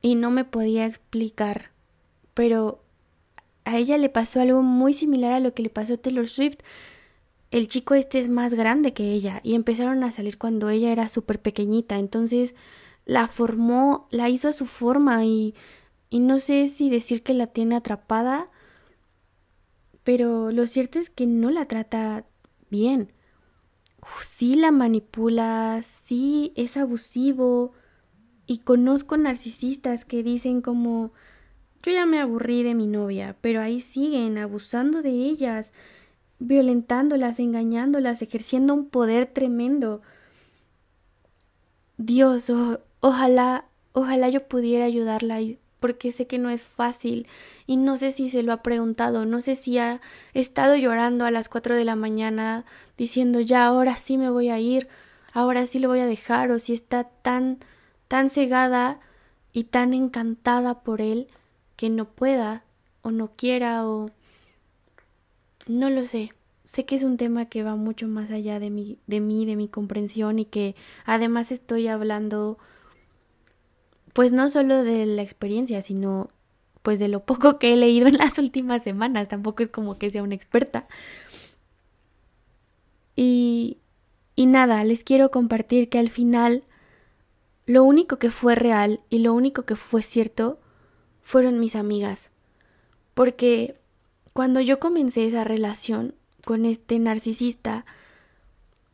Y 0.00 0.14
no 0.14 0.30
me 0.30 0.44
podía 0.44 0.86
explicar. 0.86 1.70
Pero 2.34 2.80
a 3.64 3.76
ella 3.78 3.98
le 3.98 4.08
pasó 4.08 4.40
algo 4.40 4.62
muy 4.62 4.94
similar 4.94 5.32
a 5.32 5.40
lo 5.40 5.54
que 5.54 5.64
le 5.64 5.70
pasó 5.70 5.94
a 5.94 5.96
Taylor 5.96 6.28
Swift. 6.28 6.58
El 7.50 7.68
chico 7.68 7.94
este 7.94 8.20
es 8.20 8.28
más 8.28 8.54
grande 8.54 8.92
que 8.92 9.12
ella 9.12 9.40
y 9.42 9.54
empezaron 9.54 10.04
a 10.04 10.10
salir 10.10 10.38
cuando 10.38 10.68
ella 10.70 10.92
era 10.92 11.08
súper 11.08 11.40
pequeñita. 11.40 11.98
Entonces 11.98 12.54
la 13.06 13.26
formó, 13.26 14.08
la 14.10 14.28
hizo 14.28 14.48
a 14.48 14.52
su 14.52 14.66
forma 14.66 15.24
y 15.24 15.54
y 16.10 16.18
no 16.18 16.40
sé 16.40 16.66
si 16.66 16.90
decir 16.90 17.22
que 17.22 17.34
la 17.34 17.46
tiene 17.46 17.76
atrapada, 17.76 18.50
pero 20.02 20.50
lo 20.50 20.66
cierto 20.66 20.98
es 20.98 21.08
que 21.08 21.26
no 21.26 21.50
la 21.50 21.66
trata 21.66 22.26
bien. 22.68 23.12
Sí 24.36 24.56
la 24.56 24.72
manipula, 24.72 25.80
sí 26.02 26.52
es 26.56 26.76
abusivo. 26.76 27.72
Y 28.46 28.58
conozco 28.58 29.16
narcisistas 29.16 30.04
que 30.04 30.24
dicen 30.24 30.60
como 30.60 31.12
yo 31.84 31.92
ya 31.92 32.06
me 32.06 32.20
aburrí 32.20 32.64
de 32.64 32.74
mi 32.74 32.88
novia, 32.88 33.36
pero 33.40 33.60
ahí 33.60 33.80
siguen 33.80 34.36
abusando 34.36 35.02
de 35.02 35.10
ellas, 35.10 35.72
violentándolas, 36.40 37.38
engañándolas, 37.38 38.22
ejerciendo 38.22 38.74
un 38.74 38.88
poder 38.88 39.26
tremendo. 39.26 40.02
Dios, 41.98 42.50
ojalá, 43.00 43.66
ojalá 43.92 44.28
yo 44.30 44.48
pudiera 44.48 44.86
ayudarla 44.86 45.38
porque 45.78 46.12
sé 46.12 46.26
que 46.26 46.38
no 46.38 46.50
es 46.50 46.62
fácil 46.62 47.26
y 47.66 47.76
no 47.76 47.96
sé 47.96 48.10
si 48.10 48.28
se 48.28 48.42
lo 48.42 48.52
ha 48.52 48.62
preguntado, 48.62 49.26
no 49.26 49.40
sé 49.40 49.54
si 49.54 49.78
ha 49.78 50.00
estado 50.34 50.76
llorando 50.76 51.24
a 51.24 51.30
las 51.30 51.48
cuatro 51.48 51.76
de 51.76 51.84
la 51.84 51.96
mañana 51.96 52.64
diciendo 52.98 53.40
ya 53.40 53.66
ahora 53.66 53.96
sí 53.96 54.18
me 54.18 54.30
voy 54.30 54.48
a 54.48 54.58
ir, 54.58 54.88
ahora 55.32 55.66
sí 55.66 55.78
lo 55.78 55.88
voy 55.88 56.00
a 56.00 56.06
dejar 56.06 56.50
o 56.50 56.58
si 56.58 56.74
está 56.74 57.04
tan 57.04 57.58
tan 58.08 58.28
cegada 58.28 59.00
y 59.52 59.64
tan 59.64 59.94
encantada 59.94 60.82
por 60.82 61.00
él 61.00 61.28
que 61.76 61.90
no 61.90 62.06
pueda 62.06 62.64
o 63.02 63.10
no 63.10 63.30
quiera 63.36 63.86
o 63.86 64.10
no 65.70 65.90
lo 65.90 66.04
sé. 66.04 66.32
Sé 66.64 66.84
que 66.84 66.94
es 66.94 67.02
un 67.02 67.16
tema 67.16 67.46
que 67.46 67.62
va 67.62 67.76
mucho 67.76 68.06
más 68.08 68.30
allá 68.30 68.60
de 68.60 68.70
de 69.06 69.20
mí, 69.20 69.46
de 69.46 69.56
mi 69.56 69.68
comprensión 69.68 70.38
y 70.38 70.44
que 70.44 70.74
además 71.04 71.52
estoy 71.52 71.88
hablando 71.88 72.58
pues 74.12 74.32
no 74.32 74.50
solo 74.50 74.82
de 74.82 75.06
la 75.06 75.22
experiencia, 75.22 75.82
sino 75.82 76.30
pues 76.82 76.98
de 76.98 77.08
lo 77.08 77.24
poco 77.24 77.58
que 77.58 77.72
he 77.72 77.76
leído 77.76 78.08
en 78.08 78.18
las 78.18 78.38
últimas 78.44 78.82
semanas, 78.82 79.28
tampoco 79.28 79.62
es 79.62 79.68
como 79.68 79.98
que 79.98 80.10
sea 80.10 80.22
una 80.22 80.34
experta. 80.34 80.86
Y, 83.16 83.78
y 84.34 84.46
nada, 84.46 84.82
les 84.84 85.04
quiero 85.04 85.30
compartir 85.30 85.88
que 85.88 85.98
al 85.98 86.08
final 86.08 86.64
lo 87.66 87.84
único 87.84 88.18
que 88.18 88.30
fue 88.30 88.54
real 88.54 89.00
y 89.10 89.18
lo 89.20 89.32
único 89.34 89.62
que 89.64 89.76
fue 89.76 90.02
cierto 90.02 90.58
fueron 91.22 91.60
mis 91.60 91.76
amigas. 91.76 92.30
Porque 93.14 93.79
cuando 94.32 94.60
yo 94.60 94.78
comencé 94.78 95.26
esa 95.26 95.44
relación 95.44 96.14
con 96.44 96.64
este 96.64 96.98
narcisista, 96.98 97.84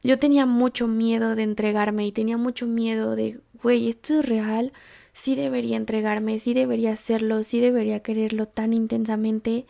yo 0.03 0.19
tenía 0.19 0.47
mucho 0.47 0.87
miedo 0.89 1.35
de 1.35 1.43
entregarme 1.43 2.07
y 2.07 2.13
tenía 2.13 2.37
mucho 2.37 2.67
miedo 2.67 3.17
de, 3.17 3.41
güey, 3.63 3.89
esto 3.89 4.21
es 4.21 4.29
real, 4.29 4.73
sí 5.13 5.35
debería 5.35 5.77
entregarme, 5.77 6.39
sí 6.39 6.55
debería 6.55 6.93
hacerlo, 6.93 7.43
sí 7.43 7.61
debería 7.61 8.01
quererlo 8.01 8.47
tan 8.47 8.73
intensamente, 8.73 9.67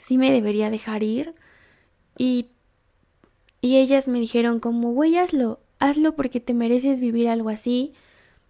sí 0.00 0.18
me 0.18 0.30
debería 0.30 0.70
dejar 0.70 1.02
ir. 1.02 1.34
Y, 2.18 2.48
y 3.60 3.78
ellas 3.78 4.08
me 4.08 4.20
dijeron 4.20 4.60
como, 4.60 4.92
güey, 4.92 5.16
hazlo, 5.16 5.60
hazlo 5.78 6.14
porque 6.14 6.40
te 6.40 6.52
mereces 6.52 7.00
vivir 7.00 7.28
algo 7.28 7.48
así. 7.48 7.94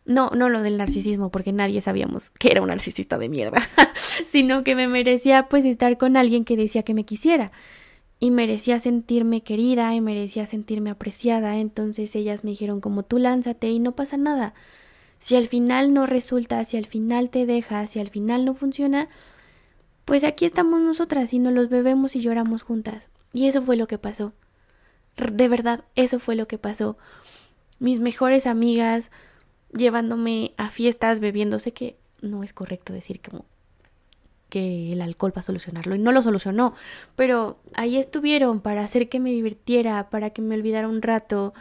No, 0.06 0.30
no 0.30 0.48
lo 0.48 0.62
del 0.62 0.76
narcisismo, 0.76 1.30
porque 1.30 1.52
nadie 1.52 1.80
sabíamos 1.80 2.30
que 2.30 2.48
era 2.50 2.60
un 2.60 2.68
narcisista 2.68 3.16
de 3.16 3.28
mierda, 3.28 3.62
sino 4.28 4.64
que 4.64 4.74
me 4.74 4.88
merecía 4.88 5.48
pues 5.48 5.64
estar 5.64 5.96
con 5.98 6.16
alguien 6.16 6.44
que 6.44 6.56
decía 6.56 6.82
que 6.82 6.94
me 6.94 7.04
quisiera 7.04 7.52
y 8.20 8.30
merecía 8.30 8.78
sentirme 8.78 9.42
querida 9.42 9.94
y 9.94 10.00
merecía 10.00 10.46
sentirme 10.46 10.90
apreciada. 10.90 11.56
Entonces 11.56 12.14
ellas 12.16 12.44
me 12.44 12.50
dijeron 12.50 12.80
como 12.80 13.02
tú 13.02 13.18
lánzate 13.18 13.68
y 13.68 13.78
no 13.78 13.92
pasa 13.94 14.16
nada. 14.16 14.54
Si 15.18 15.36
al 15.36 15.48
final 15.48 15.92
no 15.92 16.06
resulta, 16.06 16.64
si 16.64 16.76
al 16.76 16.86
final 16.86 17.30
te 17.30 17.46
deja, 17.46 17.86
si 17.86 18.00
al 18.00 18.08
final 18.08 18.44
no 18.44 18.54
funciona, 18.54 19.08
pues 20.04 20.24
aquí 20.24 20.44
estamos 20.44 20.80
nosotras 20.80 21.32
y 21.32 21.38
nos 21.38 21.52
los 21.52 21.68
bebemos 21.68 22.16
y 22.16 22.20
lloramos 22.20 22.62
juntas. 22.62 23.08
Y 23.32 23.46
eso 23.46 23.62
fue 23.62 23.76
lo 23.76 23.86
que 23.86 23.98
pasó. 23.98 24.32
De 25.16 25.48
verdad, 25.48 25.84
eso 25.94 26.18
fue 26.18 26.36
lo 26.36 26.46
que 26.46 26.58
pasó. 26.58 26.96
Mis 27.78 28.00
mejores 28.00 28.46
amigas 28.46 29.10
llevándome 29.76 30.52
a 30.56 30.70
fiestas 30.70 31.20
bebiendo. 31.20 31.58
Sé 31.58 31.72
que 31.72 31.96
no 32.20 32.42
es 32.42 32.52
correcto 32.52 32.92
decir 32.92 33.20
como 33.20 33.44
que 34.48 34.92
el 34.92 35.02
alcohol 35.02 35.32
va 35.36 35.40
a 35.40 35.42
solucionarlo 35.42 35.94
y 35.94 35.98
no 35.98 36.12
lo 36.12 36.22
solucionó, 36.22 36.74
pero 37.16 37.58
ahí 37.74 37.96
estuvieron 37.96 38.60
para 38.60 38.82
hacer 38.84 39.08
que 39.08 39.20
me 39.20 39.30
divirtiera, 39.30 40.10
para 40.10 40.30
que 40.30 40.42
me 40.42 40.54
olvidara 40.54 40.88
un 40.88 41.02
rato, 41.02 41.54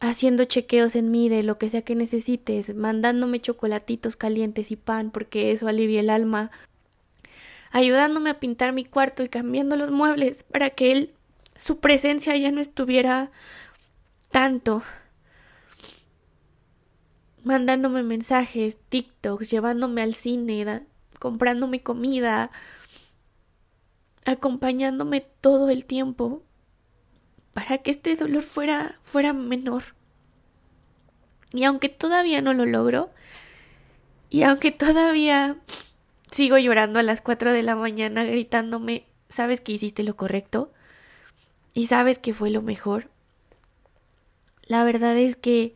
haciendo 0.00 0.44
chequeos 0.44 0.94
en 0.94 1.10
mí 1.10 1.28
de 1.28 1.42
lo 1.42 1.58
que 1.58 1.70
sea 1.70 1.82
que 1.82 1.94
necesites, 1.94 2.74
mandándome 2.74 3.40
chocolatitos 3.40 4.16
calientes 4.16 4.70
y 4.70 4.76
pan 4.76 5.10
porque 5.10 5.52
eso 5.52 5.68
alivia 5.68 6.00
el 6.00 6.10
alma, 6.10 6.50
ayudándome 7.70 8.30
a 8.30 8.40
pintar 8.40 8.72
mi 8.72 8.84
cuarto 8.84 9.22
y 9.22 9.28
cambiando 9.28 9.76
los 9.76 9.90
muebles 9.90 10.44
para 10.44 10.70
que 10.70 10.92
él 10.92 11.14
su 11.56 11.80
presencia 11.80 12.36
ya 12.36 12.52
no 12.52 12.60
estuviera 12.60 13.30
tanto 14.30 14.82
mandándome 17.42 18.02
mensajes, 18.02 18.78
TikToks, 18.90 19.50
llevándome 19.50 20.02
al 20.02 20.14
cine, 20.14 20.84
comprándome 21.18 21.82
comida, 21.82 22.50
acompañándome 24.24 25.22
todo 25.40 25.70
el 25.70 25.84
tiempo 25.84 26.42
para 27.54 27.78
que 27.78 27.90
este 27.90 28.14
dolor 28.16 28.42
fuera 28.42 28.98
fuera 29.02 29.32
menor. 29.32 29.82
Y 31.52 31.64
aunque 31.64 31.88
todavía 31.88 32.42
no 32.42 32.52
lo 32.52 32.66
logro, 32.66 33.10
y 34.30 34.42
aunque 34.42 34.70
todavía 34.70 35.56
sigo 36.30 36.58
llorando 36.58 36.98
a 36.98 37.02
las 37.02 37.20
4 37.20 37.52
de 37.52 37.62
la 37.62 37.74
mañana 37.74 38.24
gritándome, 38.24 39.06
sabes 39.28 39.60
que 39.60 39.72
hiciste 39.72 40.02
lo 40.02 40.16
correcto 40.16 40.72
y 41.72 41.86
sabes 41.86 42.18
que 42.18 42.34
fue 42.34 42.50
lo 42.50 42.62
mejor. 42.62 43.08
La 44.62 44.84
verdad 44.84 45.16
es 45.16 45.36
que 45.36 45.74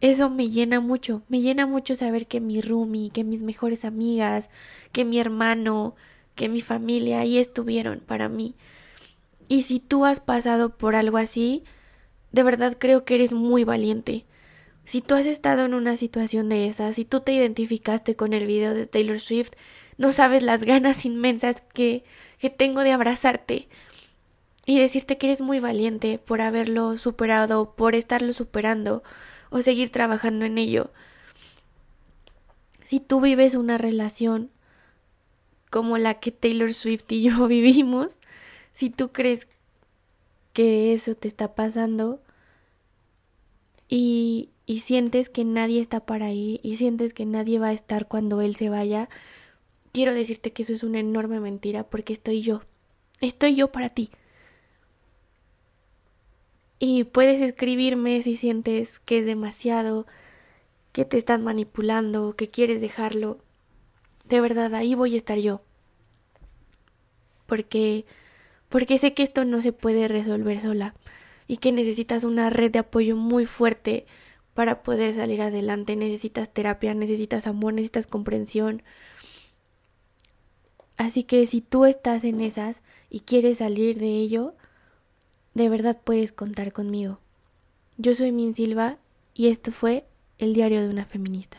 eso 0.00 0.30
me 0.30 0.50
llena 0.50 0.80
mucho, 0.80 1.22
me 1.28 1.40
llena 1.40 1.66
mucho 1.66 1.96
saber 1.96 2.26
que 2.26 2.40
mi 2.40 2.60
Rumi, 2.60 3.10
que 3.10 3.24
mis 3.24 3.42
mejores 3.42 3.84
amigas, 3.84 4.50
que 4.92 5.04
mi 5.04 5.18
hermano, 5.18 5.96
que 6.34 6.48
mi 6.48 6.60
familia 6.60 7.20
ahí 7.20 7.38
estuvieron 7.38 8.00
para 8.00 8.28
mí. 8.28 8.54
Y 9.48 9.62
si 9.62 9.80
tú 9.80 10.04
has 10.04 10.20
pasado 10.20 10.76
por 10.76 10.94
algo 10.94 11.16
así, 11.16 11.64
de 12.32 12.42
verdad 12.42 12.76
creo 12.78 13.04
que 13.04 13.16
eres 13.16 13.32
muy 13.32 13.64
valiente. 13.64 14.24
Si 14.84 15.00
tú 15.00 15.14
has 15.14 15.26
estado 15.26 15.64
en 15.64 15.74
una 15.74 15.96
situación 15.96 16.48
de 16.48 16.68
esas, 16.68 16.96
si 16.96 17.04
tú 17.04 17.20
te 17.20 17.32
identificaste 17.32 18.14
con 18.16 18.32
el 18.32 18.46
video 18.46 18.74
de 18.74 18.86
Taylor 18.86 19.20
Swift, 19.20 19.50
no 19.96 20.12
sabes 20.12 20.42
las 20.42 20.64
ganas 20.64 21.04
inmensas 21.04 21.62
que, 21.74 22.04
que 22.38 22.50
tengo 22.50 22.82
de 22.82 22.92
abrazarte 22.92 23.68
y 24.64 24.78
decirte 24.78 25.18
que 25.18 25.26
eres 25.26 25.40
muy 25.40 25.60
valiente 25.60 26.18
por 26.18 26.40
haberlo 26.40 26.98
superado, 26.98 27.74
por 27.74 27.94
estarlo 27.94 28.32
superando, 28.32 29.02
o 29.50 29.62
seguir 29.62 29.90
trabajando 29.90 30.44
en 30.44 30.58
ello. 30.58 30.90
Si 32.84 33.00
tú 33.00 33.20
vives 33.20 33.54
una 33.54 33.78
relación 33.78 34.50
como 35.70 35.98
la 35.98 36.14
que 36.14 36.32
Taylor 36.32 36.72
Swift 36.72 37.10
y 37.10 37.22
yo 37.30 37.46
vivimos, 37.46 38.18
si 38.72 38.90
tú 38.90 39.12
crees 39.12 39.48
que 40.52 40.92
eso 40.92 41.14
te 41.14 41.28
está 41.28 41.54
pasando 41.54 42.20
y, 43.88 44.50
y 44.66 44.80
sientes 44.80 45.28
que 45.28 45.44
nadie 45.44 45.80
está 45.80 46.00
para 46.00 46.26
ahí 46.26 46.60
y 46.62 46.76
sientes 46.76 47.14
que 47.14 47.26
nadie 47.26 47.58
va 47.58 47.68
a 47.68 47.72
estar 47.72 48.08
cuando 48.08 48.40
él 48.40 48.56
se 48.56 48.68
vaya, 48.68 49.08
quiero 49.92 50.14
decirte 50.14 50.52
que 50.52 50.62
eso 50.62 50.72
es 50.72 50.82
una 50.82 51.00
enorme 51.00 51.40
mentira 51.40 51.84
porque 51.84 52.12
estoy 52.12 52.42
yo. 52.42 52.62
Estoy 53.20 53.54
yo 53.54 53.72
para 53.72 53.90
ti. 53.90 54.10
Y 56.78 57.04
puedes 57.04 57.40
escribirme 57.40 58.22
si 58.22 58.36
sientes 58.36 58.98
que 59.00 59.18
es 59.18 59.26
demasiado, 59.26 60.06
que 60.92 61.04
te 61.04 61.18
están 61.18 61.42
manipulando, 61.42 62.36
que 62.36 62.48
quieres 62.50 62.80
dejarlo. 62.80 63.38
De 64.24 64.40
verdad, 64.40 64.74
ahí 64.74 64.94
voy 64.94 65.14
a 65.14 65.18
estar 65.18 65.38
yo. 65.38 65.62
Porque 67.46 68.04
porque 68.68 68.98
sé 68.98 69.14
que 69.14 69.22
esto 69.22 69.44
no 69.44 69.62
se 69.62 69.72
puede 69.72 70.08
resolver 70.08 70.60
sola 70.60 70.94
y 71.46 71.56
que 71.56 71.72
necesitas 71.72 72.24
una 72.24 72.50
red 72.50 72.70
de 72.70 72.80
apoyo 72.80 73.16
muy 73.16 73.46
fuerte 73.46 74.06
para 74.52 74.82
poder 74.82 75.14
salir 75.14 75.40
adelante. 75.40 75.96
Necesitas 75.96 76.52
terapia, 76.52 76.92
necesitas 76.94 77.46
amor, 77.46 77.72
necesitas 77.72 78.06
comprensión. 78.06 78.82
Así 80.96 81.22
que 81.22 81.46
si 81.46 81.60
tú 81.60 81.86
estás 81.86 82.24
en 82.24 82.40
esas 82.40 82.82
y 83.08 83.20
quieres 83.20 83.58
salir 83.58 83.98
de 83.98 84.08
ello, 84.08 84.54
de 85.58 85.68
verdad 85.68 85.98
puedes 86.02 86.32
contar 86.32 86.72
conmigo. 86.72 87.18
Yo 87.96 88.14
soy 88.14 88.30
Min 88.30 88.54
Silva 88.54 88.96
y 89.34 89.48
esto 89.48 89.72
fue 89.72 90.06
el 90.38 90.54
diario 90.54 90.80
de 90.80 90.88
una 90.88 91.04
feminista. 91.04 91.58